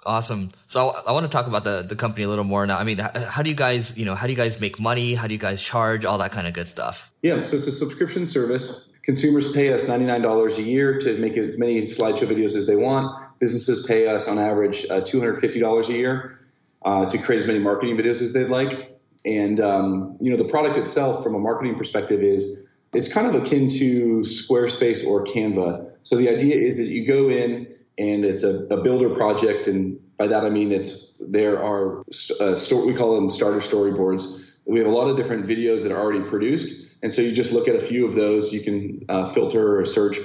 Awesome. 0.05 0.49
So 0.67 0.91
I, 0.91 1.03
I 1.09 1.13
want 1.13 1.25
to 1.25 1.31
talk 1.31 1.47
about 1.47 1.65
the, 1.65 1.83
the 1.83 1.95
company 1.97 2.25
a 2.25 2.29
little 2.29 2.45
more 2.45 2.67
now. 2.67 2.79
I 2.79 2.85
mean, 2.85 2.99
how, 2.99 3.11
how, 3.29 3.43
do 3.43 3.51
you 3.51 3.57
guys, 3.57 3.97
you 3.97 4.05
know, 4.05 4.15
how 4.15 4.27
do 4.27 4.33
you 4.33 4.37
guys 4.37 4.61
make 4.61 4.81
money? 4.81 5.15
How 5.15 5.27
do 5.27 5.35
you 5.35 5.39
guys 5.39 5.63
charge? 5.63 6.05
All 6.05 6.19
that 6.19 6.33
kind 6.33 6.47
of 6.47 6.55
good 6.55 6.67
stuff. 6.67 7.11
Yeah. 7.23 7.43
So 7.45 7.57
it's 7.57 7.67
a 7.67 7.73
subscription 7.73 8.27
service. 8.27 8.91
Consumers 9.05 9.53
pay 9.53 9.73
us 9.73 9.85
$99 9.85 10.59
a 10.59 10.63
year 10.63 10.99
to 11.01 11.19
make 11.19 11.37
as 11.37 11.59
many 11.59 11.83
slideshow 11.83 12.27
videos 12.27 12.57
as 12.57 12.67
they 12.67 12.77
want. 12.77 13.39
Businesses 13.41 13.85
pay 13.87 14.07
us 14.07 14.29
on 14.29 14.39
average 14.39 14.87
uh, 14.87 15.01
$250 15.01 15.89
a 15.89 15.93
year 15.93 16.39
uh, 16.85 17.07
to 17.07 17.19
create 17.19 17.39
as 17.39 17.47
many 17.47 17.59
marketing 17.59 17.97
videos 17.97 18.23
as 18.23 18.33
they'd 18.33 18.49
like. 18.49 18.99
And, 19.25 19.61
um, 19.61 20.17
you 20.21 20.31
know, 20.31 20.37
the 20.37 20.49
product 20.49 20.77
itself 20.77 21.23
from 21.23 21.35
a 21.35 21.39
marketing 21.39 21.77
perspective 21.77 22.23
is 22.23 22.65
it's 22.93 23.09
kind 23.09 23.27
of 23.27 23.41
akin 23.41 23.69
to 23.69 24.21
Squarespace 24.21 25.07
or 25.07 25.25
Canva. 25.25 25.93
So 26.03 26.17
the 26.17 26.29
idea 26.29 26.57
is 26.57 26.77
that 26.79 26.87
you 26.87 27.07
go 27.07 27.31
in, 27.31 27.67
and 27.99 28.25
it's 28.25 28.43
a, 28.43 28.67
a 28.67 28.83
builder 28.83 29.11
project. 29.11 29.67
And 29.67 30.01
by 30.17 30.27
that 30.29 30.45
I 30.45 30.51
mean 30.51 30.73
it's 30.73 31.15
there 31.21 31.63
are 31.63 32.01
uh, 32.41 32.57
we 32.87 32.95
call 32.95 33.15
them 33.15 33.31
starter 33.31 33.59
storyboards. 33.59 34.41
We 34.65 34.79
have 34.79 34.89
a 34.89 34.93
lot 34.93 35.09
of 35.09 35.17
different 35.17 35.47
videos 35.47 35.83
that 35.83 35.93
are 35.93 35.99
already 35.99 36.29
produced, 36.29 36.87
and 37.03 37.13
so 37.13 37.21
you 37.23 37.33
just 37.33 37.53
look 37.53 37.69
at 37.69 37.75
a 37.75 37.81
few 37.81 38.05
of 38.05 38.15
those. 38.15 38.53
You 38.53 38.63
can 38.63 39.05
uh, 39.09 39.25
filter 39.33 39.79
or 39.81 39.85
search. 39.85 40.19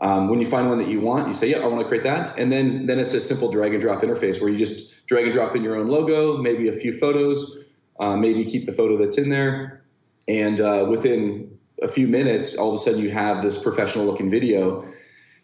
Um, 0.00 0.28
when 0.28 0.40
you 0.40 0.46
find 0.46 0.68
one 0.68 0.78
that 0.78 0.88
you 0.88 1.00
want, 1.00 1.28
you 1.28 1.34
say, 1.34 1.50
"Yeah, 1.50 1.58
I 1.58 1.66
want 1.66 1.80
to 1.80 1.88
create 1.88 2.02
that," 2.04 2.38
and 2.38 2.50
then 2.50 2.86
then 2.86 2.98
it's 2.98 3.14
a 3.14 3.20
simple 3.20 3.50
drag 3.50 3.72
and 3.72 3.80
drop 3.80 4.02
interface 4.02 4.40
where 4.40 4.50
you 4.50 4.58
just 4.58 5.06
drag 5.06 5.24
and 5.24 5.32
drop 5.32 5.54
in 5.54 5.62
your 5.62 5.76
own 5.76 5.86
logo, 5.86 6.38
maybe 6.38 6.68
a 6.68 6.72
few 6.72 6.92
photos, 6.92 7.64
uh, 8.00 8.16
maybe 8.16 8.44
keep 8.44 8.66
the 8.66 8.72
photo 8.72 8.96
that's 8.96 9.16
in 9.16 9.28
there, 9.28 9.84
and 10.26 10.60
uh, 10.60 10.86
within 10.88 11.56
a 11.82 11.88
few 11.88 12.08
minutes, 12.08 12.56
all 12.56 12.70
of 12.70 12.74
a 12.74 12.78
sudden 12.78 13.00
you 13.00 13.10
have 13.10 13.42
this 13.42 13.58
professional 13.58 14.04
looking 14.04 14.30
video 14.30 14.84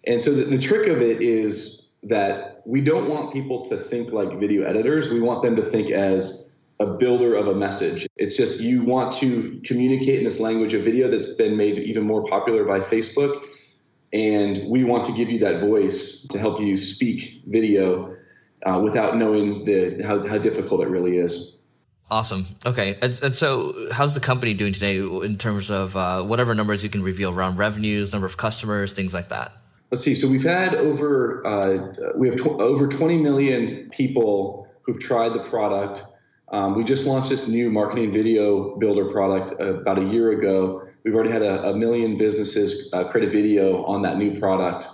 and 0.06 0.20
so 0.20 0.34
the, 0.34 0.44
the 0.44 0.58
trick 0.58 0.88
of 0.88 1.02
it 1.02 1.20
is 1.20 1.90
that 2.02 2.62
we 2.64 2.80
don't 2.80 3.08
want 3.08 3.32
people 3.32 3.64
to 3.66 3.76
think 3.76 4.12
like 4.12 4.38
video 4.38 4.64
editors. 4.64 5.10
We 5.10 5.20
want 5.20 5.42
them 5.42 5.56
to 5.56 5.64
think 5.64 5.90
as 5.90 6.54
a 6.78 6.86
builder 6.86 7.34
of 7.34 7.46
a 7.46 7.54
message. 7.54 8.08
It's 8.16 8.36
just 8.36 8.60
you 8.60 8.82
want 8.82 9.12
to 9.16 9.60
communicate 9.64 10.18
in 10.18 10.24
this 10.24 10.40
language 10.40 10.72
of 10.72 10.82
video 10.82 11.10
that's 11.10 11.26
been 11.26 11.56
made 11.56 11.78
even 11.78 12.04
more 12.04 12.24
popular 12.26 12.64
by 12.64 12.80
Facebook. 12.80 13.44
And 14.12 14.68
we 14.68 14.82
want 14.82 15.04
to 15.04 15.12
give 15.12 15.30
you 15.30 15.38
that 15.40 15.60
voice 15.60 16.26
to 16.30 16.38
help 16.38 16.60
you 16.60 16.76
speak 16.76 17.42
video 17.46 18.16
uh, 18.64 18.80
without 18.82 19.16
knowing 19.16 19.64
the, 19.64 20.02
how, 20.02 20.26
how 20.26 20.38
difficult 20.38 20.80
it 20.80 20.88
really 20.88 21.18
is. 21.18 21.58
Awesome. 22.10 22.46
Okay. 22.66 22.98
And, 23.02 23.20
and, 23.22 23.36
so, 23.36 23.72
how's 23.92 24.14
the 24.14 24.20
company 24.20 24.52
doing 24.52 24.72
today 24.72 24.98
in 24.98 25.38
terms 25.38 25.70
of 25.70 25.96
uh, 25.96 26.22
whatever 26.22 26.56
numbers 26.56 26.82
you 26.82 26.90
can 26.90 27.04
reveal 27.04 27.30
around 27.30 27.56
revenues, 27.58 28.12
number 28.12 28.26
of 28.26 28.36
customers, 28.36 28.92
things 28.92 29.14
like 29.14 29.28
that? 29.28 29.52
Let's 29.90 30.02
see. 30.02 30.14
So 30.14 30.28
we've 30.28 30.42
had 30.42 30.74
over 30.74 31.46
uh, 31.46 32.12
we 32.16 32.26
have 32.28 32.36
tw- 32.36 32.60
over 32.60 32.86
20 32.86 33.18
million 33.18 33.88
people 33.90 34.68
who've 34.82 34.98
tried 34.98 35.30
the 35.30 35.40
product. 35.40 36.04
Um, 36.52 36.74
we 36.74 36.84
just 36.84 37.06
launched 37.06 37.30
this 37.30 37.46
new 37.46 37.70
marketing 37.70 38.10
video 38.10 38.76
builder 38.78 39.06
product 39.12 39.60
uh, 39.60 39.74
about 39.74 39.98
a 39.98 40.04
year 40.04 40.32
ago. 40.32 40.86
We've 41.04 41.14
already 41.14 41.30
had 41.30 41.42
a, 41.42 41.70
a 41.70 41.76
million 41.76 42.18
businesses 42.18 42.90
uh, 42.92 43.04
create 43.04 43.28
a 43.28 43.30
video 43.30 43.84
on 43.84 44.02
that 44.02 44.18
new 44.18 44.38
product. 44.38 44.86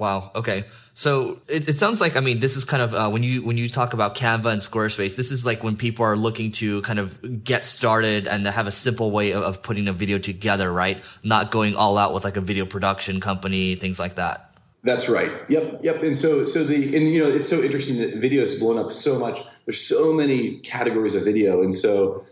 Wow. 0.00 0.30
Okay. 0.34 0.64
So 0.94 1.40
it, 1.46 1.68
it 1.68 1.78
sounds 1.78 2.00
like 2.00 2.16
I 2.16 2.20
mean 2.20 2.40
this 2.40 2.56
is 2.56 2.64
kind 2.64 2.82
of 2.82 2.94
uh, 2.94 3.10
when 3.10 3.22
you 3.22 3.42
when 3.42 3.58
you 3.58 3.68
talk 3.68 3.92
about 3.92 4.16
Canva 4.16 4.46
and 4.46 4.60
Squarespace, 4.62 5.14
this 5.14 5.30
is 5.30 5.44
like 5.44 5.62
when 5.62 5.76
people 5.76 6.06
are 6.06 6.16
looking 6.16 6.52
to 6.52 6.80
kind 6.80 6.98
of 6.98 7.44
get 7.44 7.66
started 7.66 8.26
and 8.26 8.46
have 8.46 8.66
a 8.66 8.72
simple 8.72 9.10
way 9.10 9.32
of, 9.32 9.42
of 9.42 9.62
putting 9.62 9.88
a 9.88 9.92
video 9.92 10.18
together, 10.18 10.72
right? 10.72 11.04
Not 11.22 11.50
going 11.50 11.76
all 11.76 11.98
out 11.98 12.14
with 12.14 12.24
like 12.24 12.38
a 12.38 12.40
video 12.40 12.64
production 12.64 13.20
company, 13.20 13.74
things 13.74 14.00
like 14.00 14.14
that. 14.14 14.50
That's 14.82 15.10
right. 15.10 15.30
Yep, 15.50 15.80
yep. 15.82 16.02
And 16.02 16.16
so, 16.16 16.46
so 16.46 16.64
the 16.64 16.96
and 16.96 17.06
you 17.06 17.22
know, 17.22 17.30
it's 17.30 17.46
so 17.46 17.62
interesting 17.62 17.98
that 17.98 18.16
video 18.16 18.40
has 18.40 18.54
blown 18.54 18.78
up 18.78 18.90
so 18.90 19.18
much. 19.18 19.40
There's 19.66 19.82
so 19.82 20.14
many 20.14 20.60
categories 20.60 21.14
of 21.14 21.24
video, 21.24 21.62
and 21.62 21.74
so 21.74 22.22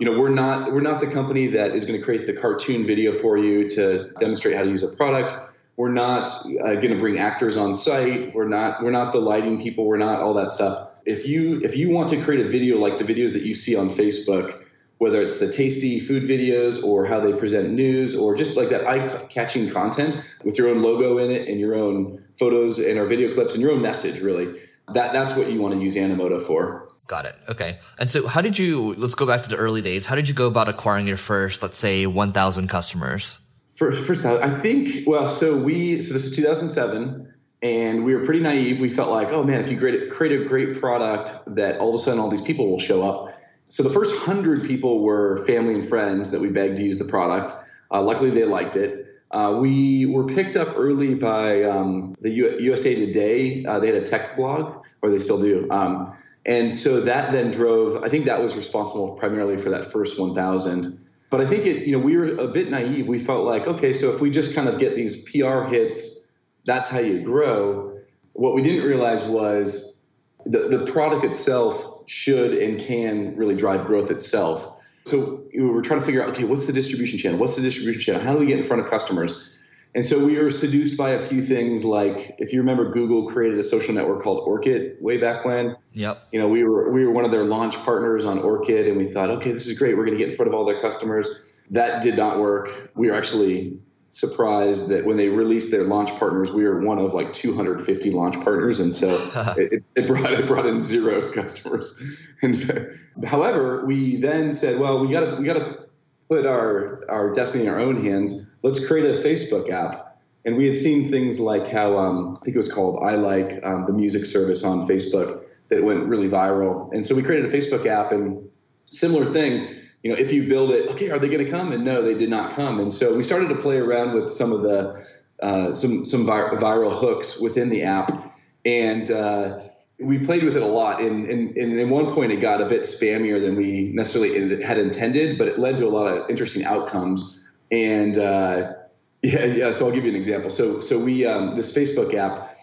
you 0.00 0.06
know, 0.10 0.18
we're 0.18 0.30
not 0.30 0.72
we're 0.72 0.80
not 0.80 1.00
the 1.00 1.06
company 1.08 1.48
that 1.48 1.72
is 1.72 1.84
going 1.84 1.98
to 1.98 2.04
create 2.04 2.26
the 2.26 2.32
cartoon 2.32 2.86
video 2.86 3.12
for 3.12 3.36
you 3.36 3.68
to 3.70 4.10
demonstrate 4.18 4.56
how 4.56 4.62
to 4.62 4.70
use 4.70 4.82
a 4.82 4.88
product. 4.96 5.34
We're 5.78 5.92
not 5.92 6.28
uh, 6.28 6.74
going 6.74 6.90
to 6.90 6.98
bring 6.98 7.18
actors 7.18 7.56
on 7.56 7.72
site. 7.72 8.34
We're 8.34 8.48
not 8.48 8.82
we're 8.82 8.90
not 8.90 9.12
the 9.12 9.20
lighting 9.20 9.62
people. 9.62 9.86
We're 9.86 9.96
not 9.96 10.20
all 10.20 10.34
that 10.34 10.50
stuff. 10.50 10.90
If 11.06 11.24
you 11.24 11.60
if 11.62 11.76
you 11.76 11.90
want 11.90 12.08
to 12.10 12.20
create 12.22 12.44
a 12.44 12.50
video 12.50 12.78
like 12.78 12.98
the 12.98 13.04
videos 13.04 13.32
that 13.34 13.42
you 13.42 13.54
see 13.54 13.76
on 13.76 13.88
Facebook, 13.88 14.60
whether 14.98 15.22
it's 15.22 15.36
the 15.36 15.50
tasty 15.50 16.00
food 16.00 16.24
videos 16.24 16.82
or 16.82 17.06
how 17.06 17.20
they 17.20 17.32
present 17.32 17.70
news 17.70 18.16
or 18.16 18.34
just 18.34 18.56
like 18.56 18.70
that 18.70 18.88
eye-catching 18.88 19.70
content 19.70 20.20
with 20.42 20.58
your 20.58 20.68
own 20.68 20.82
logo 20.82 21.18
in 21.18 21.30
it 21.30 21.46
and 21.46 21.60
your 21.60 21.76
own 21.76 22.24
photos 22.36 22.80
and 22.80 22.98
our 22.98 23.06
video 23.06 23.32
clips 23.32 23.54
and 23.54 23.62
your 23.62 23.70
own 23.70 23.80
message, 23.80 24.20
really, 24.20 24.60
that 24.92 25.12
that's 25.12 25.36
what 25.36 25.48
you 25.48 25.60
want 25.60 25.74
to 25.74 25.80
use 25.80 25.94
Animoto 25.94 26.42
for. 26.42 26.88
Got 27.06 27.24
it. 27.24 27.36
Okay. 27.48 27.78
And 27.98 28.10
so 28.10 28.26
how 28.26 28.40
did 28.40 28.58
you, 28.58 28.94
let's 28.94 29.14
go 29.14 29.26
back 29.26 29.44
to 29.44 29.48
the 29.48 29.56
early 29.56 29.80
days. 29.80 30.06
How 30.06 30.16
did 30.16 30.28
you 30.28 30.34
go 30.34 30.48
about 30.48 30.68
acquiring 30.68 31.06
your 31.06 31.16
first, 31.16 31.62
let's 31.62 31.78
say, 31.78 32.04
1,000 32.04 32.66
customers? 32.66 33.38
First, 33.78 34.02
first, 34.02 34.24
I 34.24 34.58
think. 34.58 35.06
Well, 35.06 35.28
so 35.28 35.56
we 35.56 36.02
so 36.02 36.12
this 36.12 36.24
is 36.24 36.34
2007, 36.34 37.32
and 37.62 38.04
we 38.04 38.12
were 38.16 38.24
pretty 38.24 38.40
naive. 38.40 38.80
We 38.80 38.88
felt 38.88 39.12
like, 39.12 39.28
oh 39.28 39.44
man, 39.44 39.60
if 39.60 39.70
you 39.70 39.78
create, 39.78 40.10
create 40.10 40.40
a 40.40 40.46
great 40.46 40.80
product, 40.80 41.32
that 41.54 41.78
all 41.78 41.90
of 41.90 41.94
a 41.94 41.98
sudden 41.98 42.18
all 42.18 42.28
these 42.28 42.42
people 42.42 42.68
will 42.68 42.80
show 42.80 43.04
up. 43.04 43.32
So 43.68 43.84
the 43.84 43.90
first 43.90 44.16
hundred 44.16 44.64
people 44.64 45.04
were 45.04 45.44
family 45.46 45.74
and 45.74 45.88
friends 45.88 46.32
that 46.32 46.40
we 46.40 46.48
begged 46.48 46.76
to 46.78 46.82
use 46.82 46.98
the 46.98 47.04
product. 47.04 47.52
Uh, 47.88 48.02
luckily, 48.02 48.30
they 48.30 48.44
liked 48.44 48.74
it. 48.74 49.06
Uh, 49.30 49.58
we 49.60 50.06
were 50.06 50.26
picked 50.26 50.56
up 50.56 50.74
early 50.76 51.14
by 51.14 51.62
um, 51.62 52.16
the 52.20 52.30
U- 52.30 52.58
USA 52.58 52.96
Today. 52.96 53.64
Uh, 53.64 53.78
they 53.78 53.86
had 53.86 54.02
a 54.02 54.04
tech 54.04 54.34
blog, 54.34 54.84
or 55.02 55.10
they 55.10 55.18
still 55.18 55.40
do. 55.40 55.70
Um, 55.70 56.16
and 56.44 56.74
so 56.74 57.02
that 57.02 57.30
then 57.30 57.52
drove. 57.52 58.02
I 58.02 58.08
think 58.08 58.24
that 58.24 58.42
was 58.42 58.56
responsible 58.56 59.12
primarily 59.12 59.56
for 59.56 59.70
that 59.70 59.92
first 59.92 60.18
1,000. 60.18 61.04
But 61.30 61.40
I 61.40 61.46
think 61.46 61.66
it, 61.66 61.86
you 61.86 61.92
know, 61.92 61.98
we 61.98 62.16
were 62.16 62.36
a 62.38 62.48
bit 62.48 62.70
naive. 62.70 63.06
We 63.06 63.18
felt 63.18 63.44
like, 63.44 63.66
okay, 63.66 63.92
so 63.92 64.10
if 64.10 64.20
we 64.20 64.30
just 64.30 64.54
kind 64.54 64.68
of 64.68 64.78
get 64.78 64.96
these 64.96 65.16
PR 65.24 65.64
hits, 65.64 66.26
that's 66.64 66.88
how 66.88 67.00
you 67.00 67.22
grow. 67.22 67.98
What 68.32 68.54
we 68.54 68.62
didn't 68.62 68.86
realize 68.86 69.24
was 69.24 70.00
the, 70.46 70.68
the 70.68 70.90
product 70.90 71.24
itself 71.24 72.02
should 72.06 72.54
and 72.54 72.80
can 72.80 73.36
really 73.36 73.54
drive 73.54 73.84
growth 73.84 74.10
itself. 74.10 74.76
So 75.04 75.44
we 75.54 75.62
were 75.62 75.82
trying 75.82 76.00
to 76.00 76.06
figure 76.06 76.22
out, 76.22 76.30
okay, 76.30 76.44
what's 76.44 76.66
the 76.66 76.72
distribution 76.72 77.18
channel? 77.18 77.38
What's 77.38 77.56
the 77.56 77.62
distribution 77.62 78.00
channel? 78.00 78.20
How 78.20 78.32
do 78.32 78.38
we 78.38 78.46
get 78.46 78.58
in 78.58 78.64
front 78.64 78.82
of 78.82 78.90
customers? 78.90 79.50
And 79.94 80.04
so 80.04 80.24
we 80.24 80.38
were 80.38 80.50
seduced 80.50 80.96
by 80.96 81.10
a 81.10 81.18
few 81.18 81.42
things 81.42 81.84
like 81.84 82.36
if 82.38 82.52
you 82.52 82.60
remember 82.60 82.90
Google 82.90 83.28
created 83.28 83.58
a 83.58 83.64
social 83.64 83.94
network 83.94 84.22
called 84.22 84.46
Orkut 84.46 85.00
way 85.00 85.18
back 85.18 85.44
when. 85.44 85.76
Yep. 85.94 86.28
You 86.32 86.40
know, 86.40 86.48
we 86.48 86.62
were 86.62 86.92
we 86.92 87.04
were 87.04 87.10
one 87.10 87.24
of 87.24 87.30
their 87.30 87.44
launch 87.44 87.76
partners 87.78 88.24
on 88.24 88.38
Orkut 88.38 88.88
and 88.88 88.96
we 88.96 89.06
thought, 89.06 89.30
okay, 89.30 89.52
this 89.52 89.66
is 89.66 89.78
great. 89.78 89.96
We're 89.96 90.04
going 90.04 90.18
to 90.18 90.22
get 90.22 90.30
in 90.30 90.36
front 90.36 90.48
of 90.48 90.54
all 90.54 90.64
their 90.64 90.80
customers. 90.80 91.52
That 91.70 92.02
did 92.02 92.16
not 92.16 92.38
work. 92.38 92.92
We 92.94 93.10
were 93.10 93.14
actually 93.14 93.78
surprised 94.10 94.88
that 94.88 95.04
when 95.04 95.16
they 95.16 95.28
released 95.28 95.70
their 95.70 95.84
launch 95.84 96.10
partners, 96.18 96.50
we 96.50 96.64
were 96.64 96.80
one 96.80 96.98
of 96.98 97.12
like 97.12 97.32
250 97.32 98.10
launch 98.10 98.34
partners, 98.42 98.80
and 98.80 98.92
so 98.92 99.08
it, 99.58 99.84
it, 99.94 100.06
brought 100.06 100.32
it 100.32 100.46
brought 100.46 100.66
in 100.66 100.80
zero 100.80 101.32
customers. 101.34 102.00
And 102.42 102.98
however, 103.26 103.84
we 103.84 104.16
then 104.16 104.54
said, 104.54 104.78
well, 104.78 105.04
we 105.04 105.12
got 105.12 105.20
to 105.20 105.36
we 105.36 105.44
got 105.44 105.54
to 105.54 105.87
put 106.28 106.46
our 106.46 107.04
our 107.08 107.32
destiny 107.32 107.64
in 107.64 107.70
our 107.70 107.78
own 107.78 108.02
hands 108.02 108.48
let's 108.62 108.84
create 108.84 109.04
a 109.04 109.22
Facebook 109.22 109.70
app. 109.70 110.20
And 110.44 110.56
we 110.56 110.66
had 110.66 110.76
seen 110.76 111.10
things 111.10 111.38
like 111.38 111.68
how 111.68 111.98
um, 111.98 112.34
I 112.40 112.44
think 112.44 112.54
it 112.54 112.58
was 112.58 112.72
called 112.72 113.00
iLike 113.00 113.64
um, 113.66 113.84
the 113.86 113.92
music 113.92 114.24
service 114.24 114.64
on 114.64 114.86
Facebook 114.86 115.42
that 115.68 115.82
went 115.82 116.04
really 116.06 116.28
viral. 116.28 116.92
And 116.92 117.04
so 117.04 117.14
we 117.14 117.22
created 117.22 117.52
a 117.52 117.56
Facebook 117.56 117.86
app 117.86 118.12
and 118.12 118.48
similar 118.86 119.26
thing. 119.26 119.74
You 120.02 120.12
know, 120.12 120.18
if 120.18 120.32
you 120.32 120.48
build 120.48 120.70
it, 120.70 120.88
okay, 120.92 121.10
are 121.10 121.18
they 121.18 121.28
going 121.28 121.44
to 121.44 121.50
come? 121.50 121.72
And 121.72 121.84
no, 121.84 122.02
they 122.02 122.14
did 122.14 122.30
not 122.30 122.54
come. 122.54 122.80
And 122.80 122.94
so 122.94 123.14
we 123.14 123.24
started 123.24 123.48
to 123.48 123.56
play 123.56 123.76
around 123.76 124.14
with 124.14 124.32
some 124.32 124.52
of 124.52 124.62
the 124.62 125.04
uh, 125.42 125.72
some 125.72 126.04
some 126.04 126.26
vir- 126.26 126.56
viral 126.56 126.98
hooks 126.98 127.40
within 127.40 127.68
the 127.68 127.84
app, 127.84 128.34
and 128.64 129.08
uh, 129.10 129.60
we 130.00 130.18
played 130.18 130.44
with 130.44 130.56
it 130.56 130.62
a 130.62 130.66
lot. 130.66 131.00
And, 131.00 131.28
and, 131.28 131.56
and 131.56 131.78
at 131.78 131.88
one 131.88 132.12
point, 132.14 132.32
it 132.32 132.36
got 132.36 132.60
a 132.60 132.66
bit 132.66 132.82
spammier 132.82 133.40
than 133.40 133.56
we 133.56 133.90
necessarily 133.94 134.62
had 134.62 134.78
intended, 134.78 135.38
but 135.38 135.48
it 135.48 135.58
led 135.58 135.76
to 135.78 135.86
a 135.86 135.90
lot 135.90 136.06
of 136.06 136.30
interesting 136.30 136.64
outcomes. 136.64 137.44
And 137.70 138.16
uh, 138.16 138.74
yeah, 139.22 139.44
yeah. 139.44 139.70
So 139.72 139.86
I'll 139.86 139.92
give 139.92 140.04
you 140.04 140.10
an 140.10 140.16
example. 140.16 140.50
So 140.50 140.80
so 140.80 140.98
we 140.98 141.26
um, 141.26 141.56
this 141.56 141.72
Facebook 141.72 142.14
app. 142.14 142.56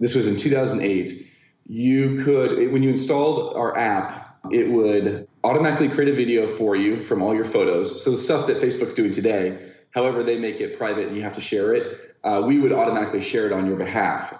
This 0.00 0.14
was 0.14 0.26
in 0.26 0.36
2008. 0.36 1.28
You 1.66 2.24
could 2.24 2.72
when 2.72 2.82
you 2.82 2.90
installed 2.90 3.54
our 3.54 3.76
app, 3.76 4.38
it 4.50 4.70
would 4.70 5.28
automatically 5.44 5.88
create 5.88 6.12
a 6.12 6.16
video 6.16 6.46
for 6.46 6.76
you 6.76 7.02
from 7.02 7.22
all 7.22 7.34
your 7.34 7.44
photos. 7.44 8.02
So 8.02 8.10
the 8.10 8.16
stuff 8.16 8.46
that 8.46 8.58
Facebook's 8.58 8.94
doing 8.94 9.12
today. 9.12 9.72
However, 9.90 10.22
they 10.22 10.38
make 10.38 10.60
it 10.60 10.78
private 10.78 11.08
and 11.08 11.16
you 11.16 11.22
have 11.22 11.34
to 11.34 11.40
share 11.40 11.74
it. 11.74 12.16
Uh, 12.22 12.42
we 12.46 12.58
would 12.58 12.72
automatically 12.72 13.22
share 13.22 13.46
it 13.46 13.52
on 13.52 13.66
your 13.66 13.76
behalf 13.76 14.34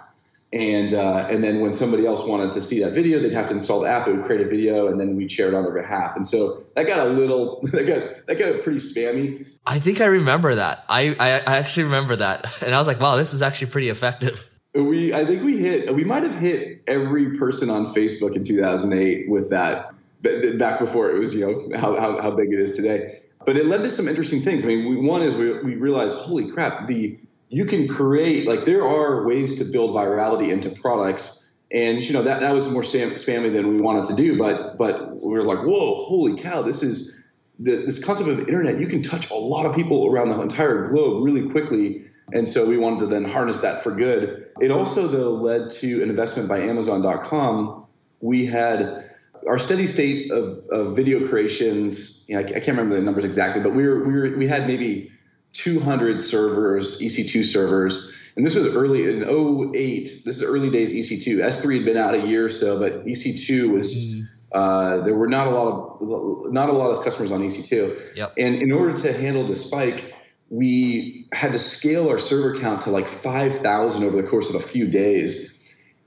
and 0.51 0.93
uh, 0.93 1.27
and 1.29 1.43
then 1.43 1.59
when 1.61 1.73
somebody 1.73 2.07
else 2.07 2.25
wanted 2.25 2.51
to 2.53 2.61
see 2.61 2.79
that 2.83 2.93
video, 2.93 3.19
they'd 3.19 3.33
have 3.33 3.47
to 3.47 3.53
install 3.53 3.81
the 3.81 3.87
app. 3.87 4.07
It 4.07 4.15
would 4.15 4.25
create 4.25 4.41
a 4.41 4.49
video, 4.49 4.87
and 4.87 4.99
then 4.99 5.15
we'd 5.15 5.31
share 5.31 5.47
it 5.47 5.53
on 5.53 5.63
their 5.63 5.73
behalf. 5.73 6.15
And 6.15 6.25
so 6.25 6.63
that 6.75 6.87
got 6.87 7.05
a 7.05 7.09
little 7.09 7.59
that 7.71 7.85
got 7.85 8.25
that 8.25 8.39
got 8.39 8.63
pretty 8.63 8.79
spammy. 8.79 9.47
I 9.65 9.79
think 9.79 10.01
I 10.01 10.05
remember 10.05 10.55
that. 10.55 10.85
I 10.89 11.15
I, 11.19 11.53
I 11.53 11.57
actually 11.57 11.83
remember 11.83 12.15
that, 12.15 12.61
and 12.63 12.73
I 12.73 12.79
was 12.79 12.87
like, 12.87 12.99
wow, 12.99 13.15
this 13.15 13.33
is 13.33 13.41
actually 13.41 13.71
pretty 13.71 13.89
effective. 13.89 14.49
We 14.73 15.13
I 15.13 15.23
think 15.25 15.43
we 15.43 15.57
hit 15.57 15.93
we 15.93 16.03
might 16.03 16.23
have 16.23 16.35
hit 16.35 16.83
every 16.87 17.37
person 17.37 17.69
on 17.69 17.85
Facebook 17.87 18.35
in 18.35 18.43
2008 18.43 19.29
with 19.29 19.49
that 19.51 19.93
back 20.21 20.79
before 20.79 21.11
it 21.11 21.19
was 21.19 21.33
you 21.33 21.45
know 21.45 21.77
how 21.79 21.95
how, 21.95 22.19
how 22.19 22.31
big 22.31 22.51
it 22.51 22.59
is 22.59 22.71
today. 22.71 23.19
But 23.45 23.55
it 23.55 23.67
led 23.67 23.83
to 23.83 23.91
some 23.91 24.07
interesting 24.07 24.41
things. 24.41 24.63
I 24.63 24.67
mean, 24.67 24.89
we, 24.89 24.95
one 24.97 25.21
is 25.21 25.33
we, 25.33 25.53
we 25.63 25.75
realized, 25.75 26.15
holy 26.17 26.51
crap, 26.51 26.87
the 26.87 27.17
you 27.49 27.65
can 27.65 27.87
create 27.87 28.47
like 28.47 28.65
there 28.65 28.87
are 28.87 29.25
ways 29.25 29.57
to 29.57 29.65
build 29.65 29.95
virality 29.95 30.51
into 30.51 30.69
products. 30.69 31.47
And 31.71 32.03
you 32.03 32.13
know 32.13 32.23
that 32.23 32.39
that 32.41 32.53
was 32.53 32.69
more 32.69 32.83
spam, 32.83 33.13
spammy 33.13 33.51
than 33.53 33.67
we 33.67 33.81
wanted 33.81 34.07
to 34.07 34.15
do 34.15 34.37
but 34.37 34.77
but 34.77 35.21
we 35.21 35.33
were 35.33 35.43
like 35.43 35.59
whoa 35.59 36.05
holy 36.05 36.35
cow 36.35 36.61
this 36.63 36.81
is 36.81 37.15
the, 37.59 37.83
this 37.85 38.03
concept 38.03 38.29
of 38.29 38.39
internet 38.39 38.79
you 38.79 38.87
can 38.87 39.03
touch 39.03 39.29
a 39.29 39.35
lot 39.35 39.65
of 39.65 39.75
people 39.75 40.07
around 40.07 40.29
the 40.29 40.41
entire 40.41 40.87
globe 40.87 41.23
really 41.23 41.49
quickly. 41.49 42.05
And 42.31 42.47
so 42.47 42.65
we 42.65 42.77
wanted 42.77 42.99
to 42.99 43.05
then 43.07 43.25
harness 43.25 43.59
that 43.59 43.83
for 43.83 43.91
good. 43.91 44.47
It 44.61 44.71
also 44.71 45.07
though 45.07 45.31
led 45.31 45.69
to 45.71 46.01
an 46.01 46.09
investment 46.09 46.47
by 46.47 46.59
amazon.com 46.59 47.85
we 48.21 48.45
had 48.45 49.05
our 49.47 49.57
steady 49.57 49.87
state 49.87 50.29
of, 50.31 50.59
of 50.71 50.95
video 50.95 51.25
creations. 51.25 52.25
You 52.27 52.35
know, 52.35 52.41
I, 52.41 52.45
I 52.45 52.59
can't 52.59 52.67
remember 52.69 52.95
the 52.95 53.01
numbers 53.01 53.25
exactly 53.25 53.61
but 53.61 53.75
we 53.75 53.85
were, 53.85 54.03
we 54.05 54.13
were 54.13 54.37
we 54.37 54.47
had 54.47 54.65
maybe 54.65 55.11
200 55.53 56.21
servers, 56.21 56.99
EC2 56.99 57.43
servers. 57.43 58.13
And 58.35 58.45
this 58.45 58.55
was 58.55 58.67
early 58.67 59.03
in 59.03 59.23
08. 59.23 60.21
This 60.23 60.37
is 60.37 60.43
early 60.43 60.69
days 60.69 60.93
EC2. 60.93 61.37
S3 61.37 61.77
had 61.77 61.85
been 61.85 61.97
out 61.97 62.13
a 62.13 62.25
year 62.25 62.45
or 62.45 62.49
so, 62.49 62.79
but 62.79 63.05
EC2 63.05 63.69
was 63.69 63.95
mm. 63.95 64.27
uh, 64.51 65.03
there 65.03 65.15
were 65.15 65.27
not 65.27 65.47
a 65.47 65.49
lot 65.49 65.99
of 66.01 66.53
not 66.53 66.69
a 66.69 66.71
lot 66.71 66.91
of 66.91 67.03
customers 67.03 67.31
on 67.31 67.41
EC2. 67.41 68.15
Yep. 68.15 68.33
And 68.37 68.55
in 68.55 68.71
order 68.71 68.93
to 68.93 69.13
handle 69.13 69.45
the 69.45 69.55
spike, 69.55 70.13
we 70.49 71.27
had 71.31 71.51
to 71.51 71.59
scale 71.59 72.09
our 72.09 72.17
server 72.17 72.59
count 72.59 72.81
to 72.81 72.91
like 72.91 73.07
5,000 73.07 74.03
over 74.03 74.21
the 74.21 74.27
course 74.27 74.49
of 74.49 74.55
a 74.55 74.59
few 74.59 74.87
days. 74.87 75.55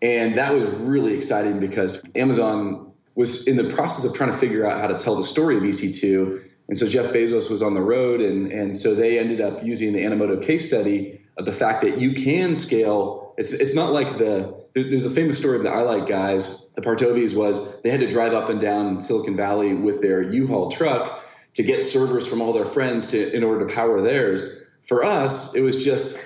And 0.01 0.39
that 0.39 0.55
was 0.55 0.65
really 0.65 1.15
exciting 1.15 1.61
because 1.61 2.03
Amazon 2.17 2.93
was 3.15 3.47
in 3.47 3.57
the 3.57 3.65
process 3.65 4.05
of 4.05 4.15
trying 4.15 4.33
to 4.33 4.39
figure 4.39 4.67
out 4.67 4.81
how 4.81 4.89
to 4.89 4.99
tell 4.99 5.17
the 5.17 5.23
story 5.23 5.57
of 5.59 5.63
EC2 5.63 6.43
and 6.73 6.79
so 6.79 6.89
Jeff 6.89 7.13
Bezos 7.13 7.51
was 7.51 7.61
on 7.61 7.75
the 7.75 7.83
road, 7.83 8.23
and, 8.23 8.51
and 8.51 8.75
so 8.75 8.95
they 8.95 9.19
ended 9.19 9.43
up 9.43 9.63
using 9.63 9.93
the 9.93 9.99
Animoto 9.99 10.43
case 10.43 10.69
study 10.69 11.21
of 11.37 11.45
the 11.45 11.53
fact 11.53 11.83
that 11.83 12.01
you 12.01 12.15
can 12.15 12.55
scale. 12.55 13.35
It's, 13.37 13.53
it's 13.53 13.75
not 13.75 13.93
like 13.93 14.17
the, 14.17 14.55
there's 14.73 15.05
a 15.05 15.11
famous 15.11 15.37
story 15.37 15.59
of 15.59 15.65
the 15.65 15.69
iLike 15.69 16.09
guys, 16.09 16.71
the 16.75 16.81
Partovis 16.81 17.37
was 17.37 17.83
they 17.83 17.91
had 17.91 18.01
to 18.01 18.09
drive 18.09 18.33
up 18.33 18.49
and 18.49 18.59
down 18.59 19.03
Silicon 19.03 19.37
Valley 19.37 19.75
with 19.75 20.01
their 20.01 20.23
U-Haul 20.23 20.71
truck 20.71 21.23
to 21.53 21.63
get 21.63 21.85
servers 21.85 22.27
from 22.27 22.41
all 22.41 22.55
their 22.55 22.65
friends 22.65 23.09
to, 23.09 23.37
in 23.37 23.45
order 23.45 23.67
to 23.67 23.75
power 23.75 24.01
theirs. 24.01 24.63
For 24.89 25.05
us, 25.05 25.55
it 25.55 25.61
was 25.61 25.85
just 25.85 26.17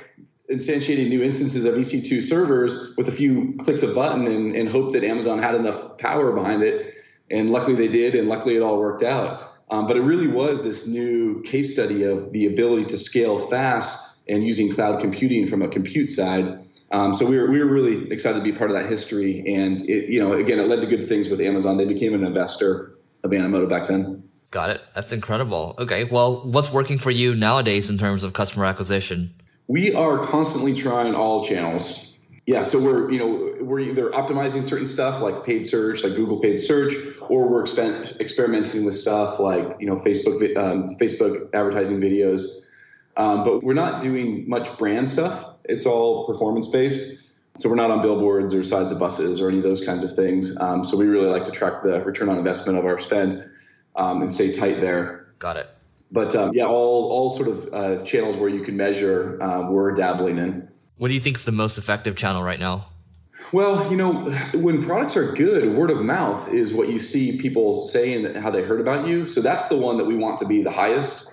instantiating 0.49 1.09
new 1.09 1.25
instances 1.25 1.65
of 1.65 1.75
EC2 1.75 2.23
servers 2.23 2.95
with 2.97 3.09
a 3.09 3.13
few 3.13 3.57
clicks 3.59 3.83
of 3.83 3.97
button 3.97 4.29
and, 4.29 4.55
and 4.55 4.69
hope 4.69 4.93
that 4.93 5.03
Amazon 5.03 5.41
had 5.41 5.57
enough 5.57 5.99
power 5.99 6.31
behind 6.31 6.63
it. 6.63 6.95
And 7.33 7.51
luckily 7.51 7.75
they 7.75 7.89
did, 7.89 8.17
and 8.17 8.29
luckily 8.29 8.55
it 8.55 8.63
all 8.63 8.79
worked 8.79 9.03
out. 9.03 9.55
Um, 9.71 9.87
but 9.87 9.97
it 9.97 10.03
really 10.03 10.29
was 10.29 10.63
this 10.63 10.87
new 10.87 11.43
case 11.43 11.73
study 11.73 12.05
of 12.05 12.33
the 12.33 12.47
ability 12.47 12.85
to 12.87 12.99
scale 12.99 13.39
fast 13.39 13.99
and 14.29 14.45
using 14.45 14.73
cloud 14.73 15.01
computing 15.01 15.47
from 15.47 15.63
a 15.63 15.69
compute 15.69 16.11
side. 16.11 16.65
Um, 16.93 17.15
so 17.15 17.27
we 17.27 17.37
were 17.37 17.51
we 17.51 17.59
were 17.59 17.67
really 17.67 18.11
excited 18.13 18.39
to 18.39 18.45
be 18.45 18.53
part 18.53 18.71
of 18.71 18.77
that 18.77 18.89
history, 18.89 19.43
and 19.55 19.81
it, 19.89 20.09
you 20.09 20.21
know, 20.21 20.35
again, 20.35 20.61
it 20.61 20.69
led 20.69 20.81
to 20.83 20.87
good 20.87 21.09
things 21.09 21.29
with 21.29 21.41
Amazon. 21.41 21.77
They 21.77 21.85
became 21.85 22.15
an 22.15 22.25
investor 22.25 22.97
of 23.25 23.31
Animoto 23.33 23.69
back 23.69 23.89
then. 23.89 24.23
Got 24.53 24.71
it. 24.71 24.83
That's 24.95 25.11
incredible. 25.11 25.75
Okay, 25.79 26.05
well, 26.05 26.49
what's 26.49 26.73
working 26.73 26.99
for 26.99 27.11
you 27.11 27.35
nowadays 27.35 27.91
in 27.91 27.99
terms 27.99 28.23
of 28.23 28.33
customer 28.33 28.65
acquisition? 28.65 29.35
We 29.67 29.95
are 29.95 30.19
constantly 30.19 30.75
trying 30.75 31.17
all 31.17 31.43
channels. 31.43 32.16
Yeah, 32.47 32.63
so 32.63 32.79
we're 32.79 33.11
you 33.11 33.19
know 33.19 33.57
we're 33.61 33.81
either 33.81 34.11
optimizing 34.11 34.65
certain 34.65 34.87
stuff 34.87 35.21
like 35.21 35.45
paid 35.45 35.67
search, 35.67 36.05
like 36.05 36.15
Google 36.15 36.39
paid 36.39 36.59
search, 36.59 36.95
or 37.29 37.49
we're 37.49 37.65
exper- 37.65 38.19
experimenting 38.21 38.85
with 38.85 38.95
stuff 38.95 39.41
like 39.41 39.77
you 39.81 39.87
know 39.87 39.97
Facebook 39.97 40.57
um, 40.57 40.97
Facebook 41.01 41.53
advertising 41.53 42.01
videos. 42.01 42.45
Um, 43.17 43.43
but 43.43 43.65
we're 43.65 43.75
not 43.75 44.01
doing 44.01 44.49
much 44.49 44.77
brand 44.79 45.09
stuff. 45.11 45.45
It's 45.65 45.87
all 45.87 46.27
performance 46.27 46.69
based. 46.69 47.19
So 47.59 47.69
we're 47.69 47.77
not 47.77 47.91
on 47.91 48.03
billboards 48.03 48.55
or 48.55 48.63
sides 48.63 48.93
of 48.93 48.99
buses 48.99 49.41
or 49.41 49.49
any 49.49 49.59
of 49.59 49.65
those 49.65 49.85
kinds 49.85 50.05
of 50.05 50.15
things. 50.15 50.57
Um, 50.61 50.85
so 50.85 50.97
we 50.97 51.07
really 51.07 51.29
like 51.29 51.45
to 51.45 51.51
track 51.51 51.83
the 51.83 52.05
return 52.05 52.29
on 52.29 52.37
investment 52.37 52.79
of 52.79 52.85
our 52.85 52.99
spend 52.99 53.43
um, 53.97 54.21
and 54.21 54.33
stay 54.33 54.53
tight 54.53 54.81
there. 54.81 55.29
Got 55.39 55.57
it. 55.57 55.69
But 56.13 56.37
um, 56.37 56.53
yeah, 56.55 56.67
all 56.67 57.11
all 57.11 57.31
sort 57.31 57.49
of 57.49 57.75
uh, 57.75 58.03
channels 58.05 58.37
where 58.37 58.49
you 58.49 58.63
can 58.63 58.77
measure, 58.77 59.43
uh, 59.43 59.69
we're 59.69 59.93
dabbling 59.93 60.39
in. 60.39 60.69
What 60.99 61.09
do 61.09 61.15
you 61.15 61.21
think 61.21 61.37
is 61.37 61.45
the 61.45 61.53
most 61.53 61.77
effective 61.79 62.17
channel 62.17 62.43
right 62.43 62.59
now? 62.59 62.87
Well, 63.53 63.91
you 63.91 63.97
know, 63.97 64.31
when 64.55 64.83
products 64.83 65.17
are 65.17 65.33
good, 65.33 65.77
word 65.77 65.91
of 65.91 66.03
mouth 66.03 66.49
is 66.49 66.73
what 66.73 66.89
you 66.89 66.99
see 66.99 67.39
people 67.39 67.79
say 67.79 68.15
and 68.15 68.37
how 68.37 68.51
they 68.51 68.63
heard 68.63 68.81
about 68.81 69.07
you. 69.07 69.27
So 69.27 69.41
that's 69.41 69.67
the 69.67 69.77
one 69.77 69.99
that 69.99 70.05
we 70.05 70.17
want 70.17 70.39
to 70.39 70.47
be 70.47 70.63
the 70.63 70.71
highest 70.71 71.31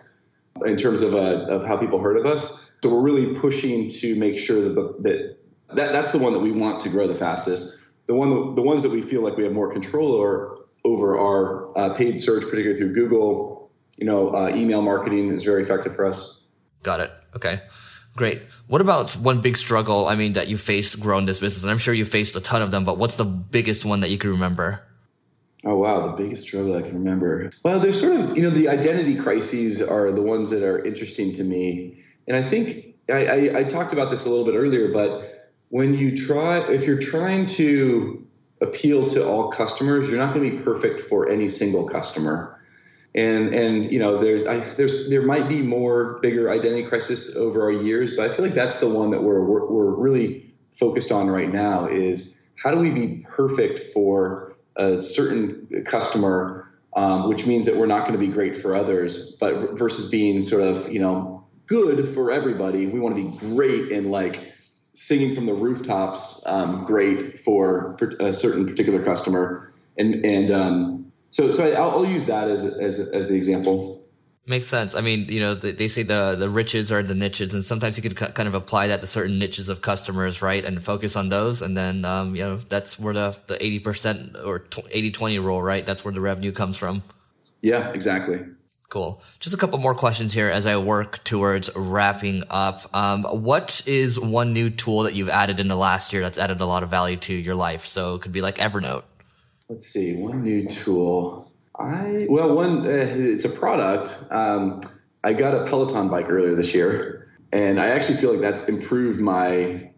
in 0.66 0.76
terms 0.78 1.02
of, 1.02 1.16
uh, 1.16 1.48
of 1.48 1.66
how 1.66 1.78
people 1.78 2.00
heard 2.00 2.18
of 2.18 2.26
us. 2.26 2.72
So 2.84 2.94
we're 2.94 3.02
really 3.02 3.40
pushing 3.40 3.88
to 3.88 4.16
make 4.16 4.38
sure 4.38 4.62
that, 4.62 4.76
the, 4.76 4.96
that, 5.00 5.38
that 5.76 5.92
that's 5.92 6.12
the 6.12 6.20
one 6.20 6.34
that 6.34 6.40
we 6.40 6.52
want 6.52 6.82
to 6.82 6.90
grow 6.90 7.08
the 7.08 7.16
fastest. 7.16 7.80
The 8.08 8.14
one, 8.14 8.56
the 8.56 8.62
ones 8.62 8.84
that 8.84 8.92
we 8.92 9.02
feel 9.02 9.24
like 9.24 9.38
we 9.38 9.44
have 9.46 9.54
more 9.54 9.72
control 9.72 10.14
over, 10.14 10.60
over 10.84 11.18
are 11.18 11.76
uh, 11.78 11.94
paid 11.96 12.20
search, 12.20 12.44
particularly 12.44 12.78
through 12.78 12.94
Google. 12.94 13.72
You 13.96 14.06
know, 14.06 14.36
uh, 14.36 14.50
email 14.50 14.82
marketing 14.82 15.32
is 15.32 15.44
very 15.44 15.64
effective 15.64 15.96
for 15.96 16.06
us. 16.06 16.44
Got 16.84 17.00
it. 17.00 17.12
Okay. 17.36 17.62
Great. 18.16 18.44
What 18.68 18.82
about 18.82 19.16
one 19.18 19.42
big 19.42 19.58
struggle, 19.58 20.08
I 20.08 20.16
mean, 20.16 20.34
that 20.34 20.48
you 20.48 20.58
faced 20.58 21.00
growing 21.00 21.26
this 21.26 21.40
business? 21.40 21.64
And 21.64 21.72
I'm 21.72 21.80
sure 21.80 21.94
you 21.94 22.06
faced 22.06 22.36
a 22.36 22.42
ton 22.42 22.62
of 22.62 22.72
them, 22.72 22.86
but 22.86 22.98
what's 22.98 23.16
the 23.16 23.26
biggest 23.26 23.86
one 23.86 24.02
that 24.02 24.10
you 24.10 24.18
can 24.18 24.32
remember? 24.32 24.84
Oh 25.66 25.78
wow, 25.78 26.08
the 26.08 26.24
biggest 26.24 26.44
struggle 26.44 26.76
I 26.76 26.82
can 26.82 26.94
remember. 26.96 27.52
Well, 27.64 27.80
there's 27.80 28.00
sort 28.00 28.20
of 28.20 28.36
you 28.36 28.44
know 28.44 28.50
the 28.50 28.68
identity 28.68 29.16
crises 29.16 29.82
are 29.82 30.12
the 30.12 30.22
ones 30.22 30.50
that 30.50 30.62
are 30.62 30.84
interesting 30.84 31.34
to 31.36 31.44
me, 31.44 32.04
and 32.28 32.36
I 32.36 32.44
think 32.44 32.96
I, 33.10 33.26
I, 33.26 33.60
I 33.60 33.64
talked 33.64 33.94
about 33.94 34.12
this 34.12 34.26
a 34.26 34.30
little 34.30 34.46
bit 34.46 34.56
earlier. 34.56 34.92
But 34.92 35.52
when 35.70 35.94
you 35.94 36.18
try, 36.18 36.60
if 36.70 36.86
you're 36.86 37.00
trying 37.00 37.46
to 37.46 38.28
appeal 38.62 39.08
to 39.08 39.26
all 39.26 39.52
customers, 39.52 40.10
you're 40.10 40.20
not 40.20 40.34
going 40.34 40.52
to 40.52 40.58
be 40.58 40.64
perfect 40.64 41.02
for 41.02 41.30
any 41.30 41.48
single 41.48 41.88
customer. 41.88 42.60
And 43.16 43.54
and 43.54 43.92
you 43.92 44.00
know 44.00 44.20
there's 44.20 44.44
I, 44.46 44.58
there's 44.76 45.10
there 45.10 45.22
might 45.22 45.48
be 45.48 45.62
more 45.62 46.20
bigger 46.22 46.50
identity 46.50 46.84
crisis 46.84 47.36
over 47.36 47.62
our 47.62 47.72
years, 47.72 48.16
but 48.16 48.30
I 48.30 48.36
feel 48.36 48.44
like 48.44 48.56
that's 48.56 48.80
the 48.80 48.90
one 48.90 49.12
that 49.12 49.22
we're 49.22 49.44
we're, 49.44 49.68
we're 49.68 49.92
really 49.92 50.52
focused 50.72 51.12
on 51.12 51.28
right 51.28 51.52
now 51.52 51.88
is 51.88 52.40
how 52.56 52.72
do 52.72 52.80
we 52.80 52.90
be 52.90 53.26
perfect 53.30 53.80
for 53.94 54.56
a 54.76 55.02
certain 55.02 55.84
customer, 55.86 56.68
um, 56.96 57.30
which 57.30 57.46
means 57.46 57.66
that 57.66 57.76
we're 57.76 57.86
not 57.86 58.08
going 58.08 58.14
to 58.14 58.26
be 58.26 58.32
great 58.32 58.56
for 58.56 58.76
others, 58.76 59.36
but 59.40 59.78
versus 59.78 60.10
being 60.10 60.42
sort 60.42 60.64
of, 60.64 60.92
you 60.92 61.00
know, 61.00 61.46
good 61.68 62.08
for 62.10 62.32
everybody. 62.32 62.88
We 62.88 63.00
want 63.00 63.16
to 63.16 63.22
be 63.22 63.38
great 63.38 63.92
and 63.92 64.12
like 64.12 64.54
singing 64.94 65.36
from 65.36 65.46
the 65.46 65.54
rooftops, 65.54 66.42
um, 66.46 66.86
great 66.86 67.40
for 67.40 67.98
a 68.20 68.34
certain 68.34 68.66
particular 68.66 69.04
customer. 69.04 69.72
And, 69.98 70.26
and, 70.26 70.52
um, 70.52 71.03
so, 71.34 71.50
so 71.50 71.72
I'll, 71.74 71.90
I'll 71.98 72.06
use 72.06 72.26
that 72.26 72.48
as, 72.48 72.64
as, 72.64 73.00
as 73.00 73.28
the 73.28 73.34
example. 73.34 74.00
Makes 74.46 74.68
sense. 74.68 74.94
I 74.94 75.02
mean, 75.02 75.26
you 75.30 75.40
know, 75.40 75.56
they 75.56 75.88
say 75.88 76.04
the 76.04 76.36
the 76.38 76.50
riches 76.50 76.92
are 76.92 77.02
the 77.02 77.16
niches, 77.16 77.54
and 77.54 77.64
sometimes 77.64 77.98
you 77.98 78.04
could 78.04 78.18
kind 78.36 78.48
of 78.48 78.54
apply 78.54 78.88
that 78.88 79.00
to 79.02 79.08
certain 79.08 79.40
niches 79.40 79.70
of 79.70 79.82
customers, 79.82 80.42
right? 80.42 80.64
And 80.64 80.84
focus 80.84 81.16
on 81.16 81.30
those, 81.30 81.62
and 81.62 81.78
then 81.78 82.04
um, 82.04 82.36
you 82.36 82.44
know 82.44 82.58
that's 82.58 83.00
where 83.00 83.14
the 83.14 83.40
the 83.48 83.56
eighty 83.66 83.80
percent 83.80 84.36
or 84.36 84.60
80-20 84.60 85.42
rule, 85.44 85.62
right? 85.62 85.86
That's 85.86 86.04
where 86.04 86.14
the 86.14 86.20
revenue 86.20 86.52
comes 86.52 86.78
from. 86.78 87.04
Yeah, 87.62 87.90
exactly. 87.94 88.42
Cool. 88.90 89.24
Just 89.40 89.56
a 89.56 89.58
couple 89.58 89.80
more 89.80 89.96
questions 89.96 90.34
here 90.34 90.50
as 90.50 90.68
I 90.68 90.76
work 90.78 91.24
towards 91.24 91.70
wrapping 91.76 92.44
up. 92.52 92.94
Um, 92.94 93.24
what 93.24 93.82
is 93.88 94.20
one 94.20 94.54
new 94.54 94.70
tool 94.70 95.04
that 95.04 95.16
you've 95.16 95.30
added 95.30 95.60
in 95.62 95.68
the 95.68 95.78
last 95.78 96.14
year 96.14 96.22
that's 96.22 96.38
added 96.38 96.62
a 96.62 96.66
lot 96.66 96.84
of 96.84 96.90
value 96.90 97.18
to 97.18 97.34
your 97.34 97.56
life? 97.56 97.88
So 97.88 98.16
it 98.16 98.22
could 98.22 98.34
be 98.34 98.42
like 98.42 98.58
Evernote. 98.58 99.04
Let's 99.74 99.88
see, 99.88 100.16
one 100.16 100.44
new 100.44 100.68
tool. 100.68 101.52
I 101.80 102.28
well, 102.30 102.54
one 102.54 102.86
uh, 102.86 102.90
it's 102.90 103.44
a 103.44 103.50
product. 103.50 104.16
Um, 104.30 104.82
I 105.24 105.34
got 105.34 105.56
a 105.56 105.66
Peloton 105.66 106.10
bike 106.10 106.30
earlier 106.30 106.54
this 106.54 106.76
year, 106.76 107.28
and 107.52 107.80
I 107.80 107.88
actually 107.88 108.18
feel 108.18 108.34
like 108.34 108.42
that's 108.42 108.70
improved 108.70 109.20
my 109.20 109.90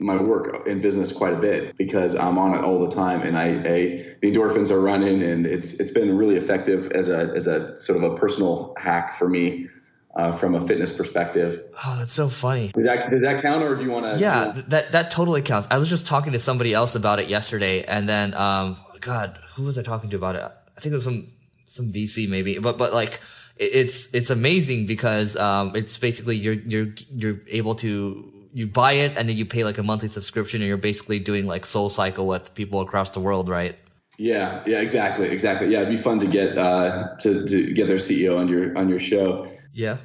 my 0.00 0.20
work 0.20 0.66
in 0.66 0.80
business 0.80 1.12
quite 1.12 1.34
a 1.34 1.36
bit 1.36 1.76
because 1.76 2.16
I'm 2.16 2.36
on 2.36 2.58
it 2.58 2.64
all 2.64 2.84
the 2.84 2.90
time, 2.92 3.22
and 3.22 3.38
I, 3.38 3.44
I 3.44 4.16
the 4.20 4.32
endorphins 4.32 4.72
are 4.72 4.80
running, 4.80 5.22
and 5.22 5.46
it's 5.46 5.74
it's 5.74 5.92
been 5.92 6.16
really 6.16 6.34
effective 6.34 6.90
as 6.90 7.08
a 7.08 7.32
as 7.36 7.46
a 7.46 7.76
sort 7.76 8.02
of 8.02 8.12
a 8.12 8.16
personal 8.16 8.74
hack 8.76 9.14
for 9.14 9.28
me. 9.28 9.68
Uh, 10.14 10.30
from 10.30 10.54
a 10.54 10.60
fitness 10.66 10.92
perspective. 10.92 11.62
Oh, 11.86 11.96
that's 11.98 12.12
so 12.12 12.28
funny. 12.28 12.70
Does 12.74 12.84
that 12.84 13.10
does 13.10 13.22
that 13.22 13.40
count, 13.40 13.62
or 13.62 13.76
do 13.76 13.82
you 13.82 13.88
want 13.88 14.04
to? 14.04 14.20
Yeah, 14.20 14.60
that 14.68 14.92
that 14.92 15.10
totally 15.10 15.40
counts. 15.40 15.68
I 15.70 15.78
was 15.78 15.88
just 15.88 16.06
talking 16.06 16.34
to 16.34 16.38
somebody 16.38 16.74
else 16.74 16.94
about 16.94 17.18
it 17.18 17.30
yesterday, 17.30 17.82
and 17.84 18.06
then, 18.06 18.34
um, 18.34 18.76
God, 19.02 19.38
who 19.56 19.64
was 19.64 19.76
I 19.76 19.82
talking 19.82 20.08
to 20.10 20.16
about 20.16 20.36
it? 20.36 20.42
I 20.42 20.80
think 20.80 20.92
it 20.92 20.96
was 20.96 21.04
some 21.04 21.28
some 21.66 21.92
VC 21.92 22.28
maybe, 22.28 22.58
but 22.58 22.78
but 22.78 22.94
like 22.94 23.20
it's 23.56 24.12
it's 24.14 24.30
amazing 24.30 24.86
because 24.86 25.36
um, 25.36 25.72
it's 25.74 25.98
basically 25.98 26.36
you're 26.36 26.54
you're 26.54 26.94
you're 27.10 27.40
able 27.48 27.74
to 27.76 28.32
you 28.54 28.66
buy 28.66 28.92
it 28.92 29.16
and 29.16 29.28
then 29.28 29.36
you 29.36 29.44
pay 29.44 29.64
like 29.64 29.78
a 29.78 29.82
monthly 29.82 30.08
subscription 30.08 30.60
and 30.60 30.68
you're 30.68 30.76
basically 30.76 31.18
doing 31.18 31.46
like 31.46 31.66
Soul 31.66 31.90
Cycle 31.90 32.26
with 32.26 32.54
people 32.54 32.80
across 32.80 33.10
the 33.10 33.20
world, 33.20 33.48
right? 33.48 33.78
Yeah, 34.18 34.62
yeah, 34.66 34.80
exactly, 34.80 35.28
exactly. 35.28 35.68
Yeah, 35.68 35.80
it'd 35.80 35.90
be 35.90 35.96
fun 35.96 36.18
to 36.20 36.26
get 36.26 36.56
uh, 36.56 37.16
to 37.20 37.44
to 37.46 37.72
get 37.72 37.88
their 37.88 37.96
CEO 37.96 38.38
on 38.38 38.48
your 38.48 38.76
on 38.78 38.88
your 38.88 39.00
show. 39.00 39.48
Yeah. 39.72 39.98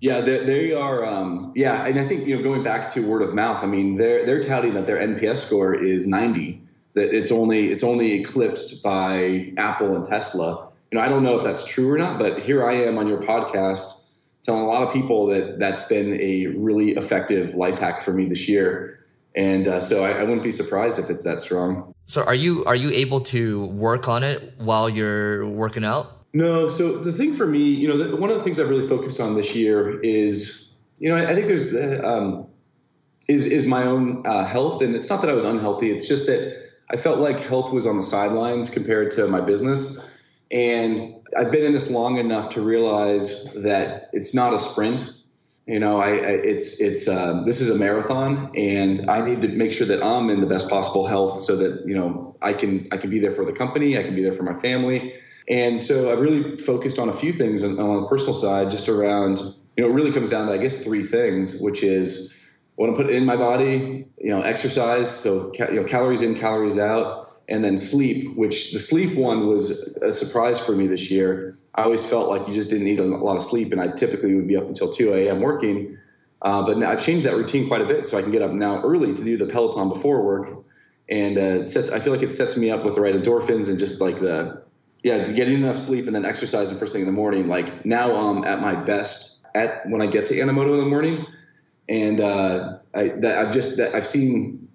Yeah, 0.00 0.20
they, 0.20 0.44
they 0.44 0.72
are. 0.72 1.04
Um, 1.04 1.52
yeah, 1.54 1.86
and 1.86 1.98
I 1.98 2.06
think 2.06 2.26
you 2.26 2.36
know 2.36 2.42
going 2.42 2.64
back 2.64 2.88
to 2.88 3.00
word 3.08 3.22
of 3.22 3.34
mouth. 3.34 3.62
I 3.62 3.66
mean, 3.66 3.96
they're 3.96 4.26
they're 4.26 4.42
touting 4.42 4.74
that 4.74 4.84
their 4.84 4.98
NPS 4.98 5.36
score 5.46 5.74
is 5.74 6.06
90 6.06 6.61
that 6.94 7.14
it's 7.14 7.30
only 7.30 7.72
it's 7.72 7.82
only 7.82 8.12
eclipsed 8.12 8.82
by 8.82 9.52
Apple 9.56 9.96
and 9.96 10.04
Tesla. 10.04 10.68
You 10.90 10.98
know, 10.98 11.04
I 11.04 11.08
don't 11.08 11.22
know 11.22 11.38
if 11.38 11.44
that's 11.44 11.64
true 11.64 11.90
or 11.90 11.98
not, 11.98 12.18
but 12.18 12.40
here 12.40 12.68
I 12.68 12.74
am 12.74 12.98
on 12.98 13.08
your 13.08 13.22
podcast 13.22 14.00
telling 14.42 14.62
a 14.62 14.66
lot 14.66 14.82
of 14.82 14.92
people 14.92 15.26
that 15.28 15.58
that's 15.58 15.82
been 15.84 16.20
a 16.20 16.46
really 16.48 16.90
effective 16.90 17.54
life 17.54 17.78
hack 17.78 18.02
for 18.02 18.12
me 18.12 18.26
this 18.26 18.48
year. 18.48 18.98
And 19.34 19.66
uh, 19.66 19.80
so 19.80 20.04
I, 20.04 20.10
I, 20.10 20.22
wouldn't 20.24 20.42
be 20.42 20.52
surprised 20.52 20.98
if 20.98 21.08
it's 21.08 21.24
that 21.24 21.40
strong. 21.40 21.94
So 22.04 22.22
are 22.22 22.34
you 22.34 22.64
are 22.66 22.76
you 22.76 22.90
able 22.90 23.20
to 23.20 23.64
work 23.66 24.06
on 24.06 24.22
it 24.22 24.54
while 24.58 24.90
you're 24.90 25.48
working 25.48 25.84
out? 25.84 26.18
No. 26.34 26.68
So 26.68 26.98
the 26.98 27.12
thing 27.14 27.32
for 27.32 27.46
me, 27.46 27.60
you 27.60 27.88
know, 27.88 27.96
the, 27.96 28.14
one 28.16 28.28
of 28.28 28.36
the 28.36 28.44
things 28.44 28.60
I've 28.60 28.68
really 28.68 28.86
focused 28.86 29.20
on 29.20 29.34
this 29.34 29.54
year 29.54 29.98
is, 30.02 30.70
you 30.98 31.08
know, 31.08 31.16
I, 31.16 31.30
I 31.30 31.34
think 31.34 31.46
there's 31.46 31.72
uh, 31.72 32.06
um, 32.06 32.46
is 33.26 33.46
is 33.46 33.66
my 33.66 33.84
own 33.84 34.26
uh, 34.26 34.44
health, 34.44 34.82
and 34.82 34.94
it's 34.94 35.08
not 35.08 35.22
that 35.22 35.30
I 35.30 35.32
was 35.32 35.44
unhealthy. 35.44 35.90
It's 35.90 36.06
just 36.06 36.26
that 36.26 36.61
I 36.90 36.96
felt 36.96 37.18
like 37.18 37.40
health 37.40 37.72
was 37.72 37.86
on 37.86 37.96
the 37.96 38.02
sidelines 38.02 38.68
compared 38.68 39.10
to 39.12 39.26
my 39.26 39.40
business. 39.40 39.98
And 40.50 41.14
I've 41.38 41.50
been 41.50 41.64
in 41.64 41.72
this 41.72 41.90
long 41.90 42.18
enough 42.18 42.50
to 42.50 42.60
realize 42.60 43.44
that 43.54 44.10
it's 44.12 44.34
not 44.34 44.52
a 44.52 44.58
sprint. 44.58 45.10
You 45.66 45.78
know, 45.78 46.00
I, 46.00 46.08
I 46.08 46.30
it's 46.42 46.80
it's 46.80 47.06
um, 47.08 47.46
this 47.46 47.60
is 47.60 47.70
a 47.70 47.76
marathon, 47.76 48.50
and 48.56 49.08
I 49.08 49.24
need 49.24 49.42
to 49.42 49.48
make 49.48 49.72
sure 49.72 49.86
that 49.86 50.02
I'm 50.02 50.28
in 50.28 50.40
the 50.40 50.46
best 50.46 50.68
possible 50.68 51.06
health, 51.06 51.40
so 51.40 51.56
that 51.56 51.86
you 51.86 51.94
know 51.94 52.36
I 52.42 52.52
can 52.52 52.88
I 52.90 52.96
can 52.96 53.10
be 53.10 53.20
there 53.20 53.30
for 53.30 53.44
the 53.44 53.52
company, 53.52 53.96
I 53.96 54.02
can 54.02 54.14
be 54.14 54.22
there 54.22 54.32
for 54.32 54.42
my 54.42 54.54
family, 54.54 55.14
and 55.48 55.80
so 55.80 56.10
I've 56.10 56.18
really 56.18 56.58
focused 56.58 56.98
on 56.98 57.08
a 57.08 57.12
few 57.12 57.32
things 57.32 57.62
on, 57.62 57.78
on 57.78 58.02
the 58.02 58.08
personal 58.08 58.34
side, 58.34 58.72
just 58.72 58.88
around 58.88 59.38
you 59.76 59.84
know 59.84 59.88
it 59.88 59.92
really 59.92 60.10
comes 60.10 60.30
down 60.30 60.48
to 60.48 60.52
I 60.52 60.58
guess 60.58 60.82
three 60.82 61.06
things, 61.06 61.60
which 61.60 61.84
is 61.84 62.31
what 62.76 62.86
to 62.86 62.92
put 62.94 63.10
in 63.10 63.26
my 63.26 63.36
body, 63.36 64.06
you 64.18 64.30
know, 64.30 64.40
exercise, 64.40 65.10
so 65.10 65.52
you 65.52 65.80
know, 65.80 65.84
calories 65.84 66.22
in, 66.22 66.38
calories 66.38 66.78
out, 66.78 67.40
and 67.48 67.62
then 67.62 67.76
sleep. 67.76 68.36
Which 68.36 68.72
the 68.72 68.78
sleep 68.78 69.16
one 69.16 69.46
was 69.46 69.70
a 70.02 70.12
surprise 70.12 70.58
for 70.58 70.72
me 70.72 70.86
this 70.86 71.10
year. 71.10 71.56
I 71.74 71.82
always 71.82 72.04
felt 72.04 72.28
like 72.28 72.48
you 72.48 72.54
just 72.54 72.70
didn't 72.70 72.84
need 72.84 72.98
a 72.98 73.04
lot 73.04 73.36
of 73.36 73.42
sleep, 73.42 73.72
and 73.72 73.80
I 73.80 73.88
typically 73.88 74.34
would 74.34 74.48
be 74.48 74.56
up 74.56 74.66
until 74.66 74.90
2 74.90 75.14
a.m. 75.14 75.40
working. 75.40 75.98
Uh, 76.40 76.62
but 76.62 76.76
now 76.78 76.90
I've 76.90 77.04
changed 77.04 77.26
that 77.26 77.36
routine 77.36 77.68
quite 77.68 77.82
a 77.82 77.86
bit, 77.86 78.06
so 78.06 78.18
I 78.18 78.22
can 78.22 78.32
get 78.32 78.42
up 78.42 78.50
now 78.50 78.82
early 78.82 79.14
to 79.14 79.22
do 79.22 79.36
the 79.36 79.46
Peloton 79.46 79.88
before 79.88 80.22
work, 80.22 80.64
and 81.08 81.38
uh, 81.38 81.66
sets. 81.66 81.90
I 81.90 82.00
feel 82.00 82.12
like 82.12 82.22
it 82.22 82.32
sets 82.32 82.56
me 82.56 82.70
up 82.70 82.84
with 82.84 82.94
the 82.94 83.00
right 83.00 83.14
endorphins 83.14 83.68
and 83.68 83.78
just 83.78 84.00
like 84.00 84.18
the 84.18 84.62
yeah, 85.02 85.28
getting 85.30 85.54
enough 85.54 85.78
sleep 85.78 86.06
and 86.06 86.14
then 86.14 86.24
exercising 86.24 86.78
first 86.78 86.92
thing 86.92 87.02
in 87.02 87.06
the 87.06 87.12
morning. 87.12 87.48
Like 87.48 87.84
now 87.84 88.14
I'm 88.14 88.44
at 88.44 88.60
my 88.60 88.74
best 88.74 89.40
at 89.54 89.88
when 89.88 90.00
I 90.00 90.06
get 90.06 90.26
to 90.26 90.34
Animoto 90.34 90.72
in 90.72 90.78
the 90.78 90.86
morning 90.86 91.26
and 91.92 92.20
uh, 92.20 92.78
I, 92.94 93.08
that 93.20 93.38
I've 93.38 93.52
just 93.52 93.76
that 93.76 93.94
I've 93.94 94.06
seen 94.06 94.66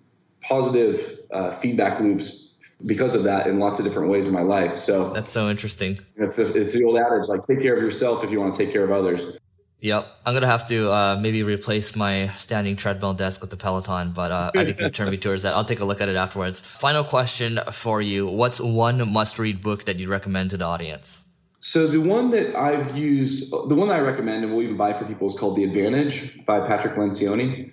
positive 0.41 1.19
uh, 1.33 1.51
feedback 1.51 1.99
loops 1.99 2.51
because 2.85 3.15
of 3.15 3.23
that 3.23 3.47
in 3.47 3.57
lots 3.57 3.79
of 3.79 3.85
different 3.85 4.09
ways 4.09 4.27
in 4.27 4.33
my 4.33 4.43
life. 4.43 4.77
So 4.77 5.11
that's 5.13 5.31
so 5.31 5.49
interesting. 5.49 5.99
It's 6.15 6.35
the, 6.35 6.55
it's 6.55 6.75
the 6.75 6.83
old 6.83 6.97
adage 6.99 7.27
like 7.27 7.41
take 7.43 7.61
care 7.61 7.75
of 7.75 7.81
yourself 7.81 8.23
if 8.23 8.31
you 8.31 8.39
want 8.39 8.53
to 8.53 8.63
take 8.63 8.71
care 8.71 8.83
of 8.83 8.91
others. 8.91 9.37
Yep, 9.79 10.07
I'm 10.25 10.33
gonna 10.33 10.47
have 10.47 10.67
to 10.69 10.91
uh, 10.91 11.17
maybe 11.19 11.41
replace 11.43 11.95
my 11.95 12.31
standing 12.37 12.75
treadmill 12.75 13.13
desk 13.13 13.41
with 13.41 13.49
the 13.49 13.57
Peloton, 13.57 14.11
but 14.11 14.31
uh, 14.31 14.51
I 14.55 14.65
think 14.65 14.79
you 14.79 14.89
turned 14.89 15.11
me 15.11 15.17
towards 15.17 15.43
that. 15.43 15.53
I'll 15.55 15.65
take 15.65 15.81
a 15.81 15.85
look 15.85 16.01
at 16.01 16.09
it 16.09 16.15
afterwards. 16.15 16.61
Final 16.61 17.03
question 17.03 17.59
for 17.71 18.01
you: 18.01 18.27
What's 18.27 18.59
one 18.59 19.11
must-read 19.11 19.61
book 19.61 19.85
that 19.85 19.99
you'd 19.99 20.09
recommend 20.09 20.51
to 20.51 20.57
the 20.57 20.65
audience? 20.65 21.26
So 21.59 21.87
the 21.87 22.01
one 22.01 22.31
that 22.31 22.55
I've 22.55 22.95
used, 22.95 23.51
the 23.51 23.75
one 23.75 23.89
I 23.89 23.99
recommend 23.99 24.43
and 24.43 24.53
will 24.53 24.61
even 24.61 24.77
buy 24.77 24.93
for 24.93 25.05
people 25.05 25.27
is 25.27 25.33
called 25.33 25.55
The 25.55 25.63
Advantage 25.63 26.45
by 26.45 26.65
Patrick 26.65 26.95
Lencioni. 26.95 27.71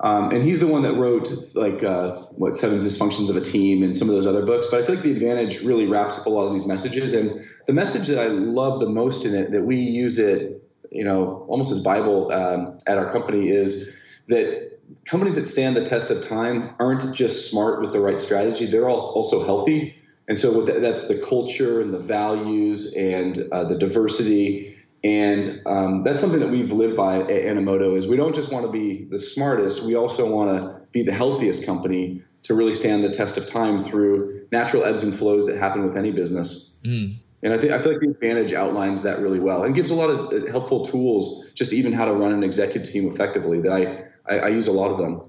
Um, 0.00 0.32
and 0.32 0.42
he's 0.42 0.58
the 0.58 0.66
one 0.66 0.82
that 0.82 0.94
wrote 0.94 1.30
like 1.54 1.82
uh, 1.84 2.14
what 2.32 2.56
seven 2.56 2.80
dysfunctions 2.80 3.30
of 3.30 3.36
a 3.36 3.40
team 3.40 3.84
and 3.84 3.94
some 3.96 4.08
of 4.08 4.14
those 4.14 4.26
other 4.26 4.44
books. 4.44 4.66
But 4.70 4.82
I 4.82 4.86
feel 4.86 4.96
like 4.96 5.04
the 5.04 5.12
advantage 5.12 5.62
really 5.62 5.86
wraps 5.86 6.18
up 6.18 6.26
a 6.26 6.30
lot 6.30 6.46
of 6.46 6.52
these 6.52 6.66
messages. 6.66 7.14
And 7.14 7.46
the 7.66 7.72
message 7.72 8.08
that 8.08 8.18
I 8.18 8.26
love 8.26 8.80
the 8.80 8.88
most 8.88 9.24
in 9.24 9.34
it, 9.34 9.52
that 9.52 9.62
we 9.62 9.76
use 9.76 10.18
it 10.18 10.62
you 10.92 11.04
know, 11.04 11.44
almost 11.48 11.72
as 11.72 11.80
Bible 11.80 12.30
um, 12.32 12.78
at 12.86 12.98
our 12.98 13.10
company 13.12 13.48
is 13.48 13.90
that 14.28 14.78
companies 15.06 15.36
that 15.36 15.46
stand 15.46 15.74
the 15.74 15.88
test 15.88 16.10
of 16.10 16.26
time 16.26 16.74
aren't 16.78 17.14
just 17.14 17.50
smart 17.50 17.80
with 17.80 17.92
the 17.92 18.00
right 18.00 18.20
strategy; 18.20 18.66
they're 18.66 18.88
all 18.88 19.12
also 19.14 19.44
healthy. 19.44 19.96
And 20.28 20.38
so 20.38 20.62
that, 20.62 20.80
that's 20.80 21.06
the 21.06 21.18
culture 21.18 21.80
and 21.80 21.92
the 21.92 21.98
values 21.98 22.94
and 22.94 23.48
uh, 23.52 23.64
the 23.64 23.76
diversity. 23.76 24.76
And 25.04 25.60
um, 25.66 26.04
that's 26.04 26.20
something 26.20 26.40
that 26.40 26.50
we've 26.50 26.72
lived 26.72 26.96
by 26.96 27.20
at 27.20 27.26
Animoto 27.26 27.96
is 27.98 28.06
we 28.06 28.16
don't 28.16 28.34
just 28.34 28.52
want 28.52 28.64
to 28.64 28.70
be 28.70 29.06
the 29.10 29.18
smartest, 29.18 29.82
we 29.82 29.96
also 29.96 30.30
want 30.30 30.50
to 30.56 30.80
be 30.92 31.02
the 31.02 31.12
healthiest 31.12 31.66
company 31.66 32.22
to 32.44 32.54
really 32.54 32.72
stand 32.72 33.02
the 33.02 33.10
test 33.10 33.36
of 33.36 33.46
time 33.46 33.82
through 33.82 34.46
natural 34.52 34.84
ebbs 34.84 35.02
and 35.02 35.14
flows 35.14 35.46
that 35.46 35.56
happen 35.56 35.84
with 35.84 35.96
any 35.96 36.12
business. 36.12 36.76
Mm. 36.84 37.16
And 37.42 37.52
I 37.52 37.58
think 37.58 37.72
I 37.72 37.80
feel 37.80 37.92
like 37.92 38.00
the 38.00 38.10
advantage 38.10 38.52
outlines 38.52 39.02
that 39.02 39.20
really 39.20 39.40
well 39.40 39.64
and 39.64 39.74
gives 39.74 39.90
a 39.90 39.96
lot 39.96 40.10
of 40.10 40.32
uh, 40.32 40.50
helpful 40.50 40.84
tools, 40.84 41.50
just 41.54 41.72
even 41.72 41.92
how 41.92 42.04
to 42.04 42.12
run 42.12 42.32
an 42.32 42.44
executive 42.44 42.88
team 42.88 43.08
effectively. 43.08 43.60
That 43.60 43.72
I 43.72 44.04
I, 44.32 44.38
I 44.38 44.48
use 44.48 44.68
a 44.68 44.72
lot 44.72 44.92
of 44.92 44.98
them. 44.98 45.22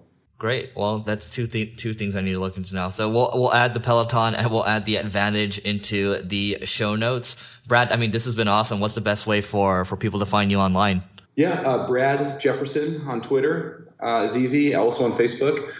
Great. 0.43 0.71
Well, 0.75 0.99
that's 0.99 1.29
two 1.29 1.47
th- 1.47 1.77
two 1.77 1.93
things 1.93 2.17
I 2.17 2.21
need 2.21 2.34
to 2.34 2.39
look 2.41 2.58
into 2.58 2.75
now. 2.75 2.89
So 2.89 3.08
we'll 3.08 3.32
we'll 3.34 3.53
add 3.53 3.73
the 3.73 3.79
Peloton 3.79 4.36
and 4.36 4.51
we'll 4.51 4.65
add 4.65 4.84
the 4.84 4.97
advantage 4.97 5.58
into 5.60 6.17
the 6.17 6.58
show 6.65 6.97
notes. 6.97 7.38
Brad, 7.65 7.93
I 7.93 7.95
mean, 7.95 8.12
this 8.12 8.25
has 8.25 8.36
been 8.36 8.49
awesome. 8.49 8.82
What's 8.82 8.93
the 8.93 8.99
best 8.99 9.25
way 9.25 9.39
for 9.39 9.86
for 9.86 9.95
people 9.95 10.19
to 10.19 10.25
find 10.25 10.51
you 10.51 10.60
online? 10.60 11.01
Yeah, 11.38 11.62
uh, 11.62 11.88
Brad 11.88 12.41
Jefferson 12.41 13.08
on 13.08 13.21
Twitter 13.21 13.88
uh, 14.03 14.23
is 14.23 14.36
easy. 14.36 14.75
Also 14.75 15.06
on 15.06 15.13
Facebook, 15.13 15.71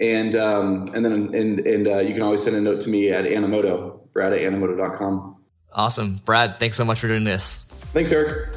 and 0.00 0.34
um, 0.34 0.86
and 0.94 1.04
then 1.04 1.12
and 1.12 1.60
and 1.60 1.86
uh, 1.86 1.98
you 1.98 2.14
can 2.14 2.22
always 2.22 2.42
send 2.42 2.56
a 2.56 2.60
note 2.62 2.80
to 2.80 2.88
me 2.88 3.10
at 3.10 3.26
Animoto, 3.26 4.00
Brad 4.14 4.32
at 4.32 4.40
Animoto.com. 4.40 5.36
Awesome. 5.74 6.22
Brad, 6.24 6.58
thanks 6.58 6.78
so 6.78 6.86
much 6.86 7.00
for 7.00 7.08
doing 7.08 7.24
this. 7.24 7.58
Thanks, 7.92 8.10
Eric. 8.10 8.56